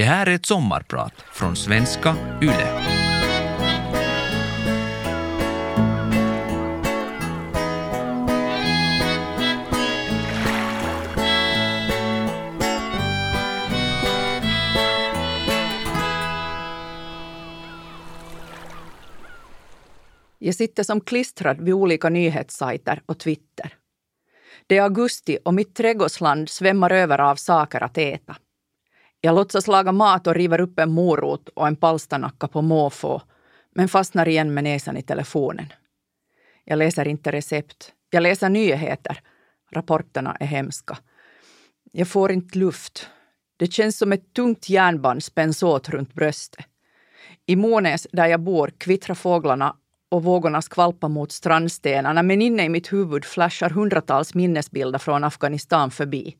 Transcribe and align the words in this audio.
Det 0.00 0.04
här 0.04 0.26
är 0.26 0.34
ett 0.34 0.46
sommarprat 0.46 1.12
från 1.32 1.56
svenska 1.56 2.16
YLE. 2.42 2.82
Jag 20.38 20.54
sitter 20.54 20.82
som 20.82 21.00
klistrad 21.00 21.60
vid 21.60 21.74
olika 21.74 22.08
nyhetssajter 22.08 23.02
och 23.06 23.18
Twitter. 23.18 23.74
Det 24.66 24.78
är 24.78 24.82
augusti 24.82 25.38
och 25.44 25.54
mitt 25.54 25.74
trädgårdsland 25.74 26.48
svämmar 26.48 26.92
över 26.92 27.18
av 27.18 27.36
saker 27.36 27.82
att 27.82 27.98
äta. 27.98 28.36
Jag 29.20 29.34
låtsas 29.34 29.66
laga 29.66 29.92
mat 29.92 30.26
och 30.26 30.34
river 30.34 30.60
upp 30.60 30.78
en 30.78 30.90
morot 30.90 31.48
och 31.48 31.66
en 31.66 31.76
palsternacka 31.76 32.48
på 32.48 32.62
måfå, 32.62 33.22
men 33.74 33.88
fastnar 33.88 34.28
igen 34.28 34.54
med 34.54 34.64
näsan 34.64 34.96
i 34.96 35.02
telefonen. 35.02 35.66
Jag 36.64 36.78
läser 36.78 37.08
inte 37.08 37.32
recept. 37.32 37.92
Jag 38.10 38.22
läser 38.22 38.48
nyheter. 38.48 39.20
Rapporterna 39.70 40.36
är 40.40 40.46
hemska. 40.46 40.98
Jag 41.92 42.08
får 42.08 42.32
inte 42.32 42.58
luft. 42.58 43.08
Det 43.56 43.72
känns 43.72 43.98
som 43.98 44.12
ett 44.12 44.32
tungt 44.34 44.68
järnband 44.68 45.24
spänns 45.24 45.62
åt 45.62 45.88
runt 45.88 46.14
bröstet. 46.14 46.64
I 47.46 47.56
Månäs, 47.56 48.06
där 48.12 48.26
jag 48.26 48.40
bor, 48.40 48.72
kvittrar 48.78 49.14
fåglarna 49.14 49.76
och 50.10 50.24
vågorna 50.24 50.62
skvalpar 50.62 51.08
mot 51.08 51.32
strandstenarna 51.32 52.22
men 52.22 52.42
inne 52.42 52.64
i 52.64 52.68
mitt 52.68 52.92
huvud 52.92 53.24
flashar 53.24 53.70
hundratals 53.70 54.34
minnesbilder 54.34 54.98
från 54.98 55.24
Afghanistan 55.24 55.90
förbi. 55.90 56.36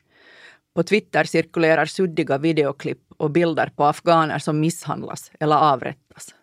På 0.74 0.82
Twitter 0.82 1.24
cirkulerar 1.24 1.86
suddiga 1.86 2.38
videoklipp 2.38 3.12
och 3.16 3.30
bilder 3.30 3.72
på 3.76 3.84
afghaner 3.84 4.38
som 4.38 4.60
misshandlas 4.60 5.32
eller 5.40 5.56
avrättas. 5.56 6.34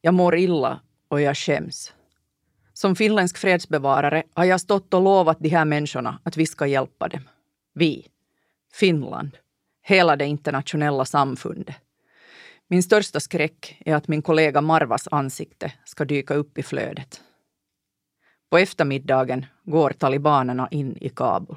Jag 0.00 0.14
mår 0.14 0.36
illa 0.36 0.80
och 1.08 1.20
jag 1.20 1.36
skäms. 1.36 1.92
Som 2.72 2.96
finländsk 2.96 3.38
fredsbevarare 3.38 4.22
har 4.34 4.44
jag 4.44 4.60
stått 4.60 4.94
och 4.94 5.02
lovat 5.02 5.38
de 5.40 5.48
här 5.48 5.64
människorna 5.64 6.18
att 6.22 6.36
vi 6.36 6.46
ska 6.46 6.66
hjälpa 6.66 7.08
dem. 7.08 7.28
Vi. 7.74 8.06
Finland. 8.72 9.36
Hela 9.82 10.16
det 10.16 10.26
internationella 10.26 11.04
samfundet. 11.04 11.76
Min 12.68 12.82
största 12.82 13.20
skräck 13.20 13.82
är 13.86 13.94
att 13.94 14.08
min 14.08 14.22
kollega 14.22 14.60
Marvas 14.60 15.08
ansikte 15.10 15.72
ska 15.84 16.04
dyka 16.04 16.34
upp 16.34 16.58
i 16.58 16.62
flödet. 16.62 17.20
På 18.50 18.58
eftermiddagen 18.58 19.46
går 19.64 19.90
talibanerna 19.90 20.68
in 20.70 20.96
i 21.00 21.08
Kabul. 21.08 21.56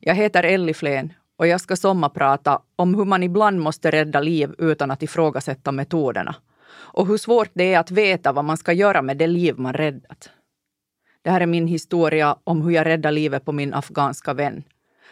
Jag 0.00 0.14
heter 0.14 0.42
Elli 0.42 0.74
Flen 0.74 1.12
och 1.36 1.46
jag 1.46 1.60
ska 1.60 1.76
sommarprata 1.76 2.62
om 2.76 2.94
hur 2.94 3.04
man 3.04 3.22
ibland 3.22 3.60
måste 3.60 3.90
rädda 3.90 4.20
liv 4.20 4.54
utan 4.58 4.90
att 4.90 5.02
ifrågasätta 5.02 5.72
metoderna 5.72 6.36
och 6.70 7.06
hur 7.06 7.16
svårt 7.16 7.50
det 7.52 7.74
är 7.74 7.78
att 7.78 7.90
veta 7.90 8.32
vad 8.32 8.44
man 8.44 8.56
ska 8.56 8.72
göra 8.72 9.02
med 9.02 9.16
det 9.16 9.26
liv 9.26 9.58
man 9.58 9.72
räddat. 9.72 10.30
Det 11.22 11.30
här 11.30 11.40
är 11.40 11.46
min 11.46 11.66
historia 11.66 12.36
om 12.44 12.62
hur 12.62 12.70
jag 12.70 12.86
räddade 12.86 13.14
livet 13.14 13.44
på 13.44 13.52
min 13.52 13.74
afghanska 13.74 14.34
vän. 14.34 14.62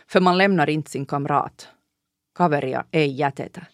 För 0.07 0.20
man 0.20 0.39
lämnar 0.39 0.70
inte 0.70 0.91
sin 0.91 1.07
kamrat. 1.07 1.69
Kaveria 2.34 2.84
ei 2.91 3.07
jätetä. 3.07 3.67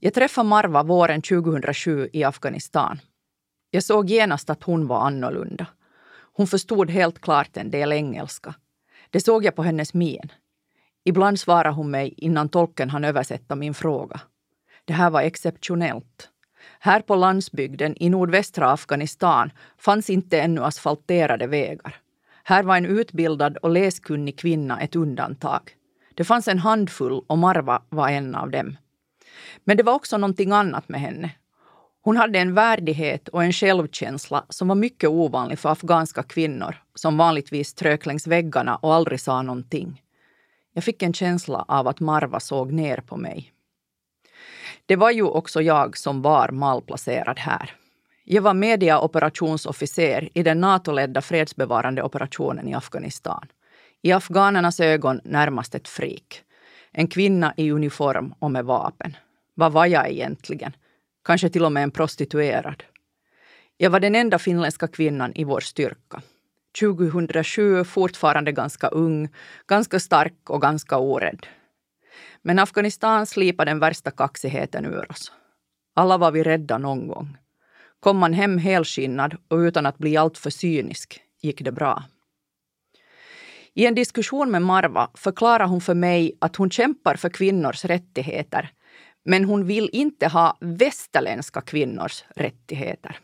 Jag 0.00 0.14
träffade 0.14 0.48
Marva 0.48 0.82
våren 0.82 1.22
2007 1.22 2.08
i 2.12 2.24
Afghanistan. 2.24 2.98
Jag 3.74 3.82
såg 3.82 4.10
genast 4.10 4.50
att 4.50 4.62
hon 4.62 4.86
var 4.86 5.00
annorlunda. 5.00 5.66
Hon 6.32 6.46
förstod 6.46 6.90
helt 6.90 7.20
klart 7.20 7.56
en 7.56 7.70
del 7.70 7.92
engelska. 7.92 8.54
Det 9.10 9.20
såg 9.20 9.44
jag 9.44 9.54
på 9.54 9.62
hennes 9.62 9.94
min. 9.94 10.32
Ibland 11.04 11.40
svarade 11.40 11.74
hon 11.74 11.90
mig 11.90 12.14
innan 12.16 12.48
tolken 12.48 12.90
hann 12.90 13.04
översätta 13.04 13.54
min 13.54 13.74
fråga. 13.74 14.20
Det 14.84 14.92
här 14.92 15.10
var 15.10 15.22
exceptionellt. 15.22 16.28
Här 16.78 17.00
på 17.00 17.14
landsbygden 17.14 18.02
i 18.02 18.10
nordvästra 18.10 18.72
Afghanistan 18.72 19.50
fanns 19.78 20.10
inte 20.10 20.40
ännu 20.40 20.60
asfalterade 20.64 21.46
vägar. 21.46 21.96
Här 22.44 22.62
var 22.62 22.76
en 22.76 22.86
utbildad 22.86 23.56
och 23.56 23.70
läskunnig 23.70 24.38
kvinna 24.38 24.80
ett 24.80 24.96
undantag. 24.96 25.70
Det 26.14 26.24
fanns 26.24 26.48
en 26.48 26.58
handfull 26.58 27.22
och 27.26 27.38
Marva 27.38 27.82
var 27.88 28.08
en 28.08 28.34
av 28.34 28.50
dem. 28.50 28.76
Men 29.64 29.76
det 29.76 29.82
var 29.82 29.94
också 29.94 30.18
någonting 30.18 30.52
annat 30.52 30.88
med 30.88 31.00
henne. 31.00 31.30
Hon 32.04 32.16
hade 32.16 32.38
en 32.38 32.54
värdighet 32.54 33.28
och 33.28 33.44
en 33.44 33.52
självkänsla 33.52 34.44
som 34.48 34.68
var 34.68 34.74
mycket 34.74 35.10
ovanlig 35.10 35.58
för 35.58 35.68
afghanska 35.68 36.22
kvinnor 36.22 36.76
som 36.94 37.16
vanligtvis 37.16 37.74
trök 37.74 38.06
längs 38.06 38.26
väggarna 38.26 38.76
och 38.76 38.94
aldrig 38.94 39.20
sa 39.20 39.42
någonting. 39.42 40.02
Jag 40.74 40.84
fick 40.84 41.02
en 41.02 41.12
känsla 41.12 41.64
av 41.68 41.88
att 41.88 42.00
Marva 42.00 42.40
såg 42.40 42.72
ner 42.72 42.96
på 42.96 43.16
mig. 43.16 43.52
Det 44.86 44.96
var 44.96 45.10
ju 45.10 45.22
också 45.22 45.62
jag 45.62 45.96
som 45.96 46.22
var 46.22 46.48
malplacerad 46.48 47.38
här. 47.38 47.70
Jag 48.24 48.42
var 48.42 48.54
mediaoperationsofficer 48.54 50.28
i 50.34 50.42
den 50.42 50.60
NATO-ledda 50.60 51.20
fredsbevarande 51.20 52.02
operationen 52.02 52.68
i 52.68 52.74
Afghanistan. 52.74 53.46
I 54.02 54.12
afghanernas 54.12 54.80
ögon 54.80 55.20
närmast 55.24 55.74
ett 55.74 55.88
frik. 55.88 56.42
En 56.92 57.06
kvinna 57.06 57.54
i 57.56 57.70
uniform 57.70 58.34
och 58.38 58.50
med 58.50 58.64
vapen. 58.64 59.16
Vad 59.54 59.72
var 59.72 59.86
jag 59.86 60.10
egentligen? 60.10 60.72
Kanske 61.24 61.48
till 61.48 61.64
och 61.64 61.72
med 61.72 61.82
en 61.82 61.90
prostituerad. 61.90 62.84
Jag 63.76 63.90
var 63.90 64.00
den 64.00 64.14
enda 64.14 64.38
finländska 64.38 64.88
kvinnan 64.88 65.32
i 65.34 65.44
vår 65.44 65.60
styrka. 65.60 66.22
2007 66.80 67.84
fortfarande 67.84 68.52
ganska 68.52 68.88
ung, 68.88 69.28
ganska 69.66 70.00
stark 70.00 70.50
och 70.50 70.62
ganska 70.62 70.98
orädd. 70.98 71.46
Men 72.42 72.58
Afghanistan 72.58 73.26
slipade 73.26 73.70
den 73.70 73.78
värsta 73.78 74.10
kaxigheten 74.10 74.84
ur 74.84 75.10
oss. 75.10 75.32
Alla 75.94 76.18
var 76.18 76.32
vi 76.32 76.42
rädda 76.42 76.78
någon 76.78 77.08
gång. 77.08 77.36
Kom 78.00 78.18
man 78.18 78.32
hem 78.32 78.58
helskinnad 78.58 79.36
och 79.48 79.56
utan 79.56 79.86
att 79.86 79.98
bli 79.98 80.16
alltför 80.16 80.50
cynisk 80.50 81.20
gick 81.42 81.64
det 81.64 81.72
bra. 81.72 82.04
I 83.74 83.86
en 83.86 83.94
diskussion 83.94 84.50
med 84.50 84.62
Marva 84.62 85.10
förklarar 85.14 85.66
hon 85.66 85.80
för 85.80 85.94
mig 85.94 86.38
att 86.40 86.56
hon 86.56 86.70
kämpar 86.70 87.16
för 87.16 87.28
kvinnors 87.28 87.84
rättigheter 87.84 88.70
men 89.24 89.44
hon 89.44 89.66
vill 89.66 89.90
inte 89.92 90.28
ha 90.28 90.56
västerländska 90.60 91.60
kvinnors 91.60 92.24
rättigheter. 92.36 93.18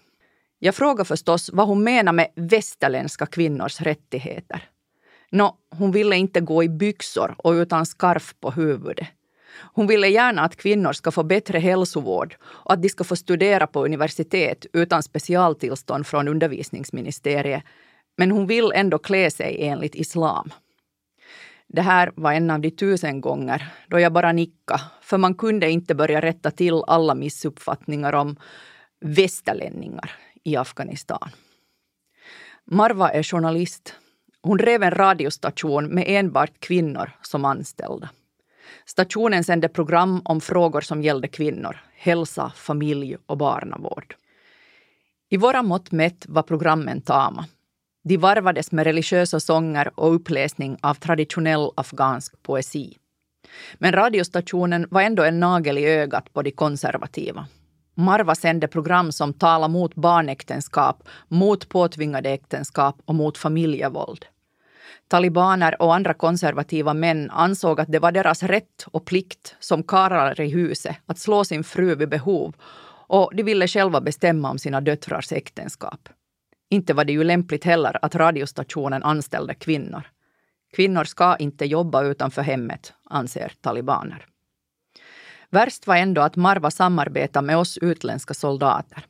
Jag 0.59 0.75
frågar 0.75 1.05
förstås 1.05 1.51
vad 1.53 1.67
hon 1.67 1.85
menar 1.85 2.13
med 2.13 2.29
västerländska 2.35 3.27
kvinnors 3.27 3.81
rättigheter. 3.81 4.69
Nå, 5.31 5.57
hon 5.71 5.93
ville 5.93 6.17
inte 6.17 6.41
gå 6.41 6.65
i 6.65 6.69
byxor 6.69 7.35
och 7.39 7.53
utan 7.53 7.87
skarf 7.87 8.35
på 8.41 8.51
huvudet. 8.51 9.07
Hon 9.75 9.87
ville 9.87 10.09
gärna 10.09 10.43
att 10.43 10.57
kvinnor 10.57 10.93
ska 10.93 11.11
få 11.11 11.23
bättre 11.23 11.59
hälsovård 11.59 12.37
och 12.43 12.73
att 12.73 12.83
de 12.83 12.89
ska 12.89 13.05
få 13.05 13.17
studera 13.17 13.67
på 13.67 13.85
universitet 13.85 14.67
utan 14.73 15.03
specialtillstånd 15.03 16.07
från 16.07 16.29
undervisningsministeriet. 16.29 17.63
Men 18.17 18.31
hon 18.31 18.47
vill 18.47 18.73
ändå 18.75 18.99
klä 18.99 19.31
sig 19.31 19.57
enligt 19.61 19.95
islam. 19.95 20.51
Det 21.73 21.83
här 21.83 22.13
var 22.17 22.33
en 22.33 22.51
av 22.51 22.61
de 22.61 22.71
tusen 22.71 23.21
gånger 23.21 23.73
då 23.89 24.01
jag 24.01 24.13
bara 24.13 24.33
nickade, 24.33 24.83
för 25.01 25.19
man 25.19 25.35
kunde 25.35 25.71
inte 25.71 25.95
börja 25.95 26.21
rätta 26.21 26.51
till 26.51 26.83
alla 26.87 27.15
missuppfattningar 27.15 28.13
om 28.13 28.37
västerlänningar 29.01 30.11
i 30.45 30.57
Afghanistan. 30.57 31.31
Marwa 32.65 33.11
är 33.11 33.23
journalist. 33.23 33.95
Hon 34.43 34.57
drev 34.57 34.83
en 34.83 34.91
radiostation 34.91 35.87
med 35.87 36.05
enbart 36.07 36.61
kvinnor 36.61 37.11
som 37.23 37.45
anställda. 37.45 38.11
Stationen 38.87 39.45
sände 39.45 39.69
program 39.69 40.23
om 40.25 40.41
frågor 40.41 40.81
som 40.81 41.03
gällde 41.03 41.29
kvinnor, 41.29 41.77
hälsa, 41.95 42.53
familj 42.57 43.17
och 43.27 43.37
barnavård. 43.37 44.15
I 45.29 45.37
våra 45.37 45.63
mått 45.63 45.93
mätt 45.93 46.27
var 46.29 46.43
programmen 46.43 47.01
tama. 47.01 47.45
De 48.11 48.17
varvades 48.17 48.73
med 48.73 48.85
religiösa 48.85 49.41
sånger 49.41 49.91
och 49.95 50.15
uppläsning 50.15 50.77
av 50.81 50.95
traditionell 50.95 51.71
afghansk 51.75 52.43
poesi. 52.43 52.97
Men 53.75 53.93
radiostationen 53.93 54.87
var 54.91 55.03
ändå 55.03 55.23
en 55.23 55.41
nagel 55.41 55.79
i 55.79 55.85
ögat 55.85 56.33
på 56.33 56.43
de 56.43 56.51
konservativa. 56.51 57.47
Marva 57.95 58.35
sände 58.35 58.69
program 58.69 59.13
som 59.13 59.33
talade 59.33 59.73
mot 59.73 59.95
barnäktenskap, 59.95 61.09
mot 61.29 61.69
påtvingade 61.69 62.31
äktenskap 62.31 62.97
och 63.05 63.15
mot 63.15 63.39
familjevåld. 63.39 64.27
Talibaner 65.09 65.83
och 65.83 65.95
andra 65.95 66.15
konservativa 66.15 66.95
män 66.95 67.31
ansåg 67.31 67.81
att 67.81 67.93
det 67.93 67.99
var 67.99 68.13
deras 68.13 68.43
rätt 68.43 68.87
och 68.87 69.05
plikt 69.05 69.57
som 69.61 69.83
karlar 69.83 70.41
i 70.41 70.49
huset 70.49 70.97
att 71.07 71.19
slå 71.19 71.45
sin 71.45 71.65
fru 71.65 71.95
vid 71.95 72.09
behov 72.09 72.55
och 73.09 73.33
de 73.35 73.43
ville 73.43 73.69
själva 73.69 74.01
bestämma 74.01 74.51
om 74.51 74.59
sina 74.59 74.81
döttrars 74.81 75.33
äktenskap. 75.33 76.09
Inte 76.73 76.95
var 76.95 77.05
det 77.05 77.13
ju 77.13 77.25
lämpligt 77.25 77.65
heller 77.65 77.99
att 78.03 78.15
radiostationen 78.15 79.03
anställde 79.03 79.55
kvinnor. 79.55 80.03
Kvinnor 80.73 81.05
ska 81.05 81.37
inte 81.37 81.65
jobba 81.65 82.03
utanför 82.03 82.43
hemmet, 82.43 82.93
anser 83.05 83.53
talibaner. 83.61 84.27
Värst 85.51 85.87
var 85.87 85.97
ändå 85.97 86.21
att 86.21 86.37
Marwa 86.37 86.71
samarbetade 86.71 87.47
med 87.47 87.59
oss 87.59 87.79
utländska 87.79 88.35
soldater. 88.35 89.05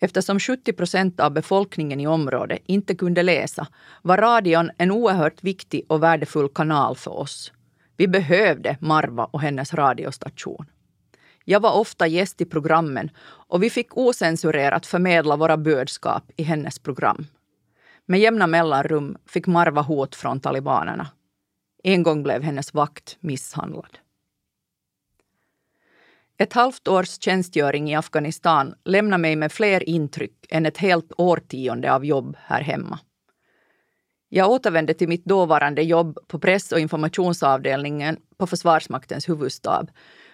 Eftersom 0.00 0.40
70 0.40 0.72
procent 0.72 1.20
av 1.20 1.32
befolkningen 1.32 2.00
i 2.00 2.06
området 2.06 2.62
inte 2.66 2.94
kunde 2.94 3.22
läsa 3.22 3.66
var 4.02 4.16
radion 4.16 4.70
en 4.78 4.90
oerhört 4.90 5.44
viktig 5.44 5.84
och 5.88 6.02
värdefull 6.02 6.48
kanal 6.48 6.96
för 6.96 7.10
oss. 7.10 7.52
Vi 7.96 8.08
behövde 8.08 8.76
Marva 8.80 9.24
och 9.24 9.40
hennes 9.40 9.74
radiostation. 9.74 10.66
Jag 11.50 11.60
var 11.60 11.72
ofta 11.72 12.06
gäst 12.06 12.40
i 12.40 12.44
programmen 12.44 13.10
och 13.22 13.62
vi 13.62 13.70
fick 13.70 13.96
osensurerat 13.96 14.86
förmedla 14.86 15.36
våra 15.36 15.56
budskap 15.56 16.30
i 16.36 16.42
hennes 16.42 16.78
program. 16.78 17.26
Med 18.06 18.20
jämna 18.20 18.46
mellanrum 18.46 19.16
fick 19.26 19.46
Marva 19.46 19.82
hot 19.82 20.16
från 20.16 20.40
talibanerna. 20.40 21.08
En 21.82 22.02
gång 22.02 22.22
blev 22.22 22.42
hennes 22.42 22.74
vakt 22.74 23.16
misshandlad. 23.20 23.98
Ett 26.38 26.52
halvt 26.52 26.88
års 26.88 27.20
tjänstgöring 27.20 27.90
i 27.90 27.94
Afghanistan 27.94 28.74
lämnar 28.84 29.18
mig 29.18 29.36
med 29.36 29.52
fler 29.52 29.88
intryck 29.88 30.46
än 30.50 30.66
ett 30.66 30.78
helt 30.78 31.12
årtionde 31.16 31.92
av 31.92 32.04
jobb 32.04 32.36
här 32.40 32.62
hemma. 32.62 32.98
Jag 34.28 34.50
återvände 34.50 34.94
till 34.94 35.08
mitt 35.08 35.24
dåvarande 35.24 35.82
jobb 35.82 36.18
på 36.26 36.38
press 36.38 36.72
och 36.72 36.80
informationsavdelningen 36.80 38.16
på 38.36 38.46
Försvarsmaktens 38.46 39.28
huvudstab. 39.28 39.90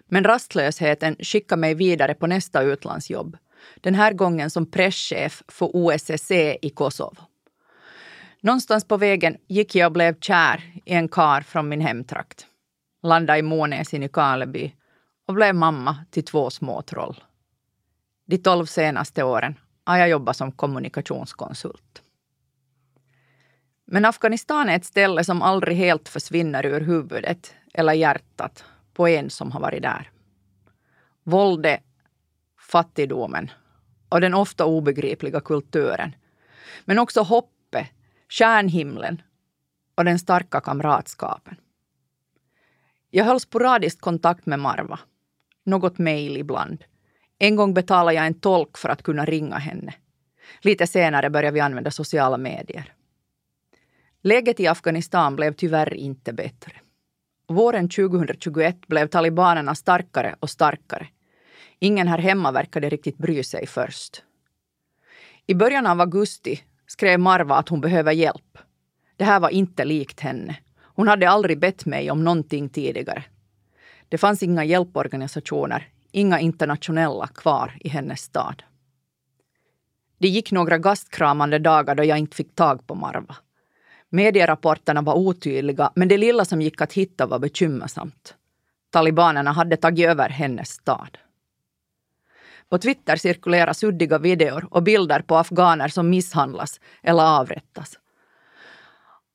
Men 0.08 0.24
rastlösheten 0.24 1.16
skickade 1.18 1.60
mig 1.60 1.74
vidare 1.74 2.14
på 2.14 2.26
nästa 2.26 2.62
utlandsjobb. 2.62 3.36
Den 3.80 3.94
här 3.94 4.12
gången 4.12 4.50
som 4.50 4.70
presschef 4.70 5.42
för 5.48 5.70
OSSE 5.76 6.58
i 6.62 6.70
Kosovo. 6.70 7.16
Någonstans 8.40 8.84
på 8.84 8.96
vägen 8.96 9.36
gick 9.46 9.74
jag 9.74 9.86
och 9.86 9.92
blev 9.92 10.20
kär 10.20 10.62
i 10.84 10.92
en 10.92 11.08
kar 11.08 11.40
från 11.40 11.68
min 11.68 11.80
hemtrakt. 11.80 12.46
Landade 13.02 13.38
i 13.38 13.42
Månäs 13.42 13.94
i 13.94 13.98
Nykarleby 13.98 14.72
och 15.26 15.34
blev 15.34 15.54
mamma 15.54 16.04
till 16.10 16.24
två 16.24 16.50
små 16.50 16.82
troll. 16.82 17.24
De 18.26 18.38
tolv 18.38 18.66
senaste 18.66 19.22
åren 19.22 19.54
har 19.84 19.96
jag 19.96 20.08
jobbat 20.08 20.36
som 20.36 20.52
kommunikationskonsult. 20.52 22.02
Men 23.84 24.04
Afghanistan 24.04 24.68
är 24.68 24.76
ett 24.76 24.84
ställe 24.84 25.24
som 25.24 25.42
aldrig 25.42 25.76
helt 25.76 26.08
försvinner 26.08 26.66
ur 26.66 26.80
huvudet 26.80 27.54
eller 27.74 27.92
hjärtat 27.92 28.64
på 28.96 29.08
en 29.08 29.30
som 29.30 29.52
har 29.52 29.60
varit 29.60 29.82
där. 29.82 30.10
Våldet, 31.22 31.82
fattigdomen 32.70 33.50
och 34.08 34.20
den 34.20 34.34
ofta 34.34 34.64
obegripliga 34.64 35.40
kulturen. 35.40 36.16
Men 36.84 36.98
också 36.98 37.20
hoppet, 37.20 37.86
stjärnhimlen 38.28 39.22
och 39.94 40.04
den 40.04 40.18
starka 40.18 40.60
kamratskapen. 40.60 41.56
Jag 43.10 43.24
höll 43.24 43.40
sporadiskt 43.40 44.00
kontakt 44.00 44.46
med 44.46 44.58
Marva 44.58 44.98
något 45.66 45.98
mejl 45.98 46.36
ibland. 46.36 46.84
En 47.38 47.56
gång 47.56 47.74
betalade 47.74 48.16
jag 48.16 48.26
en 48.26 48.40
tolk 48.40 48.78
för 48.78 48.88
att 48.88 49.02
kunna 49.02 49.24
ringa 49.24 49.56
henne. 49.58 49.94
Lite 50.60 50.86
senare 50.86 51.30
började 51.30 51.54
vi 51.54 51.60
använda 51.60 51.90
sociala 51.90 52.36
medier. 52.36 52.92
Läget 54.22 54.60
i 54.60 54.66
Afghanistan 54.66 55.36
blev 55.36 55.52
tyvärr 55.52 55.94
inte 55.94 56.32
bättre. 56.32 56.72
Våren 57.48 57.88
2021 57.88 58.86
blev 58.86 59.06
talibanerna 59.06 59.74
starkare 59.74 60.36
och 60.40 60.50
starkare. 60.50 61.06
Ingen 61.78 62.08
här 62.08 62.18
hemma 62.18 62.52
verkade 62.52 62.88
riktigt 62.88 63.18
bry 63.18 63.44
sig 63.44 63.66
först. 63.66 64.22
I 65.46 65.54
början 65.54 65.86
av 65.86 66.00
augusti 66.00 66.60
skrev 66.86 67.20
Marva 67.20 67.56
att 67.56 67.68
hon 67.68 67.80
behöver 67.80 68.12
hjälp. 68.12 68.58
Det 69.16 69.24
här 69.24 69.40
var 69.40 69.50
inte 69.50 69.84
likt 69.84 70.20
henne. 70.20 70.56
Hon 70.78 71.08
hade 71.08 71.28
aldrig 71.28 71.58
bett 71.58 71.86
mig 71.86 72.10
om 72.10 72.24
någonting 72.24 72.68
tidigare. 72.68 73.24
Det 74.08 74.18
fanns 74.18 74.42
inga 74.42 74.64
hjälporganisationer, 74.64 75.88
inga 76.12 76.40
internationella 76.40 77.26
kvar 77.26 77.78
i 77.80 77.88
hennes 77.88 78.20
stad. 78.20 78.62
Det 80.18 80.28
gick 80.28 80.52
några 80.52 80.78
gastkramande 80.78 81.58
dagar 81.58 81.94
då 81.94 82.04
jag 82.04 82.18
inte 82.18 82.36
fick 82.36 82.54
tag 82.54 82.86
på 82.86 82.94
Marva. 82.94 83.36
Medierapporterna 84.16 85.02
var 85.02 85.14
otydliga, 85.14 85.90
men 85.94 86.08
det 86.08 86.18
lilla 86.18 86.44
som 86.44 86.62
gick 86.62 86.80
att 86.80 86.92
hitta 86.92 87.26
var 87.26 87.38
bekymmersamt. 87.38 88.34
Talibanerna 88.90 89.52
hade 89.52 89.76
tagit 89.76 90.08
över 90.08 90.28
hennes 90.28 90.68
stad. 90.68 91.18
På 92.68 92.78
Twitter 92.78 93.16
cirkulerar 93.16 93.72
suddiga 93.72 94.18
videor 94.18 94.68
och 94.70 94.82
bilder 94.82 95.20
på 95.20 95.36
afghaner 95.36 95.88
som 95.88 96.10
misshandlas 96.10 96.80
eller 97.02 97.22
avrättas. 97.40 97.98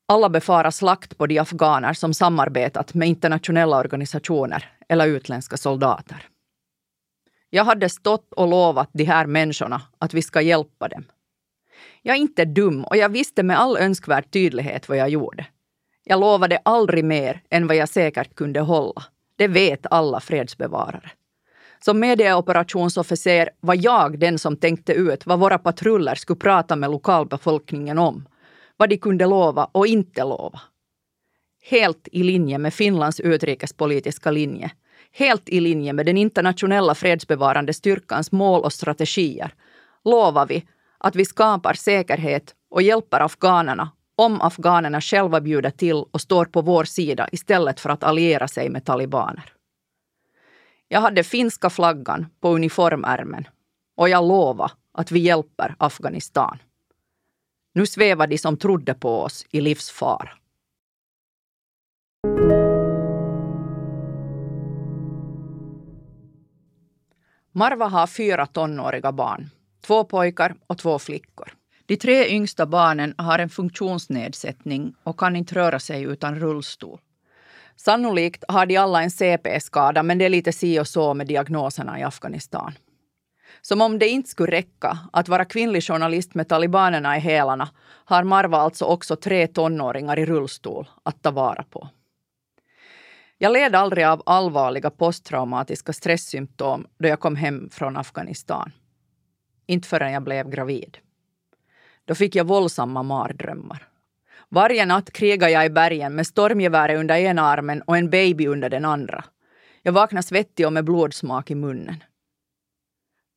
Alla 0.07 0.29
befarar 0.29 0.71
slakt 0.71 1.17
på 1.17 1.27
de 1.27 1.39
afghaner 1.39 1.93
som 1.93 2.13
samarbetat 2.13 2.93
med 2.93 3.07
internationella 3.07 3.77
organisationer 3.77 4.69
eller 4.89 5.07
utländska 5.07 5.57
soldater. 5.57 6.27
Jag 7.49 7.65
hade 7.65 7.89
stått 7.89 8.33
och 8.33 8.47
lovat 8.47 8.89
de 8.93 9.03
här 9.03 9.25
människorna 9.25 9.81
att 9.99 10.13
vi 10.13 10.21
ska 10.21 10.41
hjälpa 10.41 10.87
dem. 10.87 11.03
Jag 12.01 12.15
är 12.15 12.19
inte 12.19 12.45
dum 12.45 12.83
och 12.83 12.97
jag 12.97 13.09
visste 13.09 13.43
med 13.43 13.59
all 13.59 13.77
önskvärd 13.77 14.31
tydlighet 14.31 14.89
vad 14.89 14.97
jag 14.97 15.09
gjorde. 15.09 15.45
Jag 16.03 16.19
lovade 16.19 16.59
aldrig 16.65 17.05
mer 17.05 17.41
än 17.49 17.67
vad 17.67 17.75
jag 17.75 17.89
säkert 17.89 18.35
kunde 18.35 18.59
hålla. 18.59 19.03
Det 19.35 19.47
vet 19.47 19.85
alla 19.91 20.19
fredsbevarare. 20.19 21.11
Som 21.79 21.99
medieoperationsofficer 21.99 23.49
var 23.59 23.77
jag 23.81 24.19
den 24.19 24.39
som 24.39 24.57
tänkte 24.57 24.93
ut 24.93 25.25
vad 25.25 25.39
våra 25.39 25.57
patruller 25.57 26.15
skulle 26.15 26.39
prata 26.39 26.75
med 26.75 26.91
lokalbefolkningen 26.91 27.97
om 27.97 28.27
vad 28.77 28.89
de 28.89 28.97
kunde 28.97 29.25
lova 29.25 29.69
och 29.71 29.87
inte 29.87 30.23
lova. 30.23 30.61
Helt 31.63 32.07
i 32.11 32.23
linje 32.23 32.57
med 32.57 32.73
Finlands 32.73 33.19
utrikespolitiska 33.19 34.31
linje. 34.31 34.71
Helt 35.11 35.49
i 35.49 35.59
linje 35.59 35.93
med 35.93 36.05
den 36.05 36.17
internationella 36.17 36.95
fredsbevarande 36.95 37.73
styrkans 37.73 38.31
mål 38.31 38.61
och 38.61 38.73
strategier 38.73 39.53
lovar 40.03 40.45
vi 40.45 40.65
att 41.03 41.15
vi 41.15 41.25
skapar 41.25 41.73
säkerhet 41.73 42.55
och 42.69 42.81
hjälper 42.81 43.19
afghanerna 43.19 43.91
om 44.15 44.41
afghanerna 44.41 45.01
själva 45.01 45.41
bjuder 45.41 45.69
till 45.69 46.03
och 46.11 46.21
står 46.21 46.45
på 46.45 46.61
vår 46.61 46.83
sida 46.83 47.29
istället 47.31 47.79
för 47.79 47.89
att 47.89 48.03
alliera 48.03 48.47
sig 48.47 48.69
med 48.69 48.85
talibaner. 48.85 49.53
Jag 50.87 51.01
hade 51.01 51.23
finska 51.23 51.69
flaggan 51.69 52.25
på 52.39 52.49
uniformärmen 52.49 53.47
och 53.97 54.09
jag 54.09 54.27
lovade 54.27 54.73
att 54.93 55.11
vi 55.11 55.19
hjälper 55.19 55.75
Afghanistan. 55.77 56.57
Nu 57.73 57.85
svävar 57.85 58.27
de 58.27 58.37
som 58.37 58.57
trodde 58.57 58.93
på 58.93 59.21
oss 59.21 59.45
i 59.49 59.61
livsfara. 59.61 60.29
Marva 67.51 67.87
har 67.87 68.07
fyra 68.07 68.45
tonåriga 68.45 69.11
barn. 69.11 69.49
Två 69.81 70.03
pojkar 70.03 70.55
och 70.67 70.77
två 70.77 70.99
flickor. 70.99 71.53
De 71.85 71.97
tre 71.97 72.27
yngsta 72.27 72.65
barnen 72.65 73.15
har 73.17 73.39
en 73.39 73.49
funktionsnedsättning 73.49 74.95
och 75.03 75.19
kan 75.19 75.35
inte 75.35 75.55
röra 75.55 75.79
sig 75.79 76.03
utan 76.03 76.39
rullstol. 76.39 76.99
Sannolikt 77.75 78.43
har 78.47 78.65
de 78.65 78.77
alla 78.77 79.03
en 79.03 79.11
CP-skada 79.11 80.03
men 80.03 80.17
det 80.17 80.25
är 80.25 80.29
lite 80.29 80.51
si 80.51 80.79
och 80.79 80.87
så 80.87 81.13
med 81.13 81.27
diagnoserna 81.27 81.99
i 81.99 82.03
Afghanistan. 82.03 82.73
Som 83.61 83.81
om 83.81 83.99
det 83.99 84.07
inte 84.07 84.29
skulle 84.29 84.51
räcka 84.51 84.97
att 85.13 85.29
vara 85.29 85.45
kvinnlig 85.45 85.83
journalist 85.83 86.35
med 86.35 86.47
talibanerna 86.47 87.17
i 87.17 87.19
hälarna 87.19 87.69
har 88.05 88.23
Marva 88.23 88.57
alltså 88.57 88.85
också 88.85 89.15
tre 89.15 89.47
tonåringar 89.47 90.19
i 90.19 90.25
rullstol 90.25 90.89
att 91.03 91.21
ta 91.21 91.31
vara 91.31 91.63
på. 91.63 91.89
Jag 93.37 93.53
led 93.53 93.75
aldrig 93.75 94.05
av 94.05 94.23
allvarliga 94.25 94.89
posttraumatiska 94.89 95.93
stresssymptom 95.93 96.87
då 96.99 97.07
jag 97.07 97.19
kom 97.19 97.35
hem 97.35 97.69
från 97.69 97.97
Afghanistan. 97.97 98.71
Inte 99.71 99.87
förrän 99.87 100.11
jag 100.11 100.23
blev 100.23 100.49
gravid. 100.49 100.97
Då 102.05 102.15
fick 102.15 102.35
jag 102.35 102.47
våldsamma 102.47 103.03
mardrömmar. 103.03 103.87
Varje 104.49 104.85
natt 104.85 105.13
krigade 105.13 105.51
jag 105.51 105.65
i 105.65 105.69
bergen 105.69 106.15
med 106.15 106.27
stormgeväret 106.27 106.99
under 106.99 107.15
ena 107.15 107.41
armen 107.41 107.81
och 107.81 107.97
en 107.97 108.09
baby 108.09 108.47
under 108.47 108.69
den 108.69 108.85
andra. 108.85 109.23
Jag 109.81 109.91
vaknade 109.91 110.23
svettig 110.23 110.65
och 110.65 110.73
med 110.73 110.85
blodsmak 110.85 111.51
i 111.51 111.55
munnen. 111.55 112.03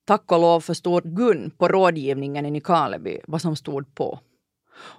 Tack 0.05 0.33
och 0.33 0.41
lov 0.41 0.61
förstod 0.61 1.17
Gun 1.17 1.51
på 1.59 1.69
rådgivningen 1.69 2.47
i 2.47 2.51
Nykarleby 2.51 3.21
vad 3.27 3.41
som 3.41 3.57
stod 3.57 3.95
på. 3.95 4.21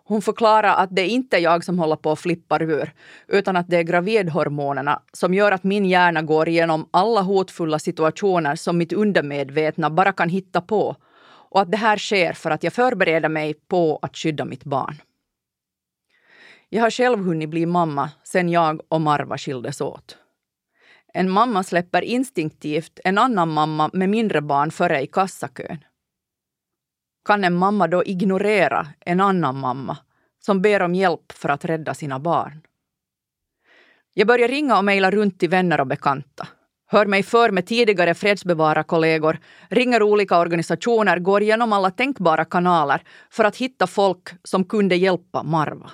Hon 0.03 0.21
förklarar 0.21 0.83
att 0.83 0.95
det 0.95 1.07
inte 1.07 1.37
är 1.37 1.41
jag 1.41 1.63
som 1.63 1.79
håller 1.79 1.95
på 1.95 2.11
att 2.11 2.19
flippa 2.19 2.59
ur, 2.59 2.93
utan 3.27 3.55
att 3.55 3.69
det 3.69 3.77
är 3.77 3.83
gravidhormonerna 3.83 5.01
som 5.13 5.33
gör 5.33 5.51
att 5.51 5.63
min 5.63 5.85
hjärna 5.85 6.21
går 6.21 6.49
igenom 6.49 6.89
alla 6.91 7.21
hotfulla 7.21 7.79
situationer 7.79 8.55
som 8.55 8.77
mitt 8.77 8.93
undermedvetna 8.93 9.89
bara 9.89 10.11
kan 10.11 10.29
hitta 10.29 10.61
på 10.61 10.95
och 11.55 11.62
att 11.62 11.71
det 11.71 11.77
här 11.77 11.97
sker 11.97 12.33
för 12.33 12.51
att 12.51 12.63
jag 12.63 12.74
förbereder 12.74 13.29
mig 13.29 13.53
på 13.53 14.00
att 14.01 14.17
skydda 14.17 14.45
mitt 14.45 14.63
barn. 14.63 15.01
Jag 16.69 16.81
har 16.81 16.89
själv 16.89 17.19
hunnit 17.19 17.50
bli 17.50 17.65
mamma 17.65 18.12
sen 18.24 18.50
jag 18.50 18.81
och 18.88 19.01
Marva 19.01 19.38
skildes 19.38 19.81
åt. 19.81 20.17
En 21.13 21.29
mamma 21.29 21.63
släpper 21.63 22.01
instinktivt 22.01 23.00
en 23.03 23.17
annan 23.17 23.50
mamma 23.50 23.89
med 23.93 24.09
mindre 24.09 24.41
barn 24.41 24.71
före 24.71 25.01
i 25.01 25.07
kassakön. 25.07 25.77
Kan 27.25 27.43
en 27.43 27.55
mamma 27.55 27.88
då 27.88 28.03
ignorera 28.03 28.88
en 29.00 29.21
annan 29.21 29.59
mamma 29.59 29.97
som 30.39 30.62
ber 30.62 30.81
om 30.81 30.95
hjälp 30.95 31.31
för 31.31 31.50
att 31.50 31.65
rädda 31.65 31.93
sina 31.93 32.19
barn? 32.19 32.62
Jag 34.13 34.27
börjar 34.27 34.47
ringa 34.47 34.77
och 34.77 34.85
mejla 34.85 35.12
runt 35.12 35.39
till 35.39 35.50
vänner 35.50 35.81
och 35.81 35.88
bekanta 35.88 36.47
hör 36.95 37.05
mig 37.05 37.23
för 37.23 37.51
med 37.51 37.65
tidigare 37.65 38.13
fredsbevararkollegor, 38.13 39.37
ringer 39.69 40.03
olika 40.03 40.39
organisationer, 40.39 41.19
går 41.19 41.41
igenom 41.41 41.73
alla 41.73 41.91
tänkbara 41.91 42.45
kanaler 42.45 43.01
för 43.29 43.43
att 43.43 43.55
hitta 43.55 43.87
folk 43.87 44.29
som 44.43 44.63
kunde 44.63 44.95
hjälpa 44.95 45.43
Marva. 45.43 45.91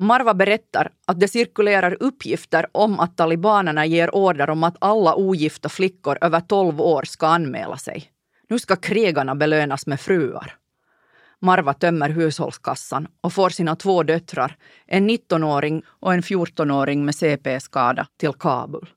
Marva 0.00 0.34
berättar 0.34 0.90
att 1.06 1.20
det 1.20 1.28
cirkulerar 1.28 1.96
uppgifter 2.00 2.66
om 2.72 3.00
att 3.00 3.16
talibanerna 3.16 3.86
ger 3.86 4.14
order 4.14 4.50
om 4.50 4.64
att 4.64 4.76
alla 4.80 5.14
ogifta 5.14 5.68
flickor 5.68 6.18
över 6.20 6.40
12 6.40 6.80
år 6.80 7.02
ska 7.02 7.26
anmäla 7.26 7.76
sig. 7.76 8.10
Nu 8.48 8.58
ska 8.58 8.76
krigarna 8.76 9.34
belönas 9.34 9.86
med 9.86 10.00
fruar. 10.00 10.54
Marva 11.40 11.74
tömmer 11.74 12.08
hushållskassan 12.08 13.06
och 13.20 13.32
får 13.32 13.50
sina 13.50 13.76
två 13.76 14.02
döttrar, 14.02 14.56
en 14.86 15.10
19-åring 15.10 15.82
och 15.88 16.14
en 16.14 16.22
14-åring 16.22 17.04
med 17.04 17.14
CP-skada, 17.14 18.06
till 18.16 18.32
Kabul. 18.32 18.88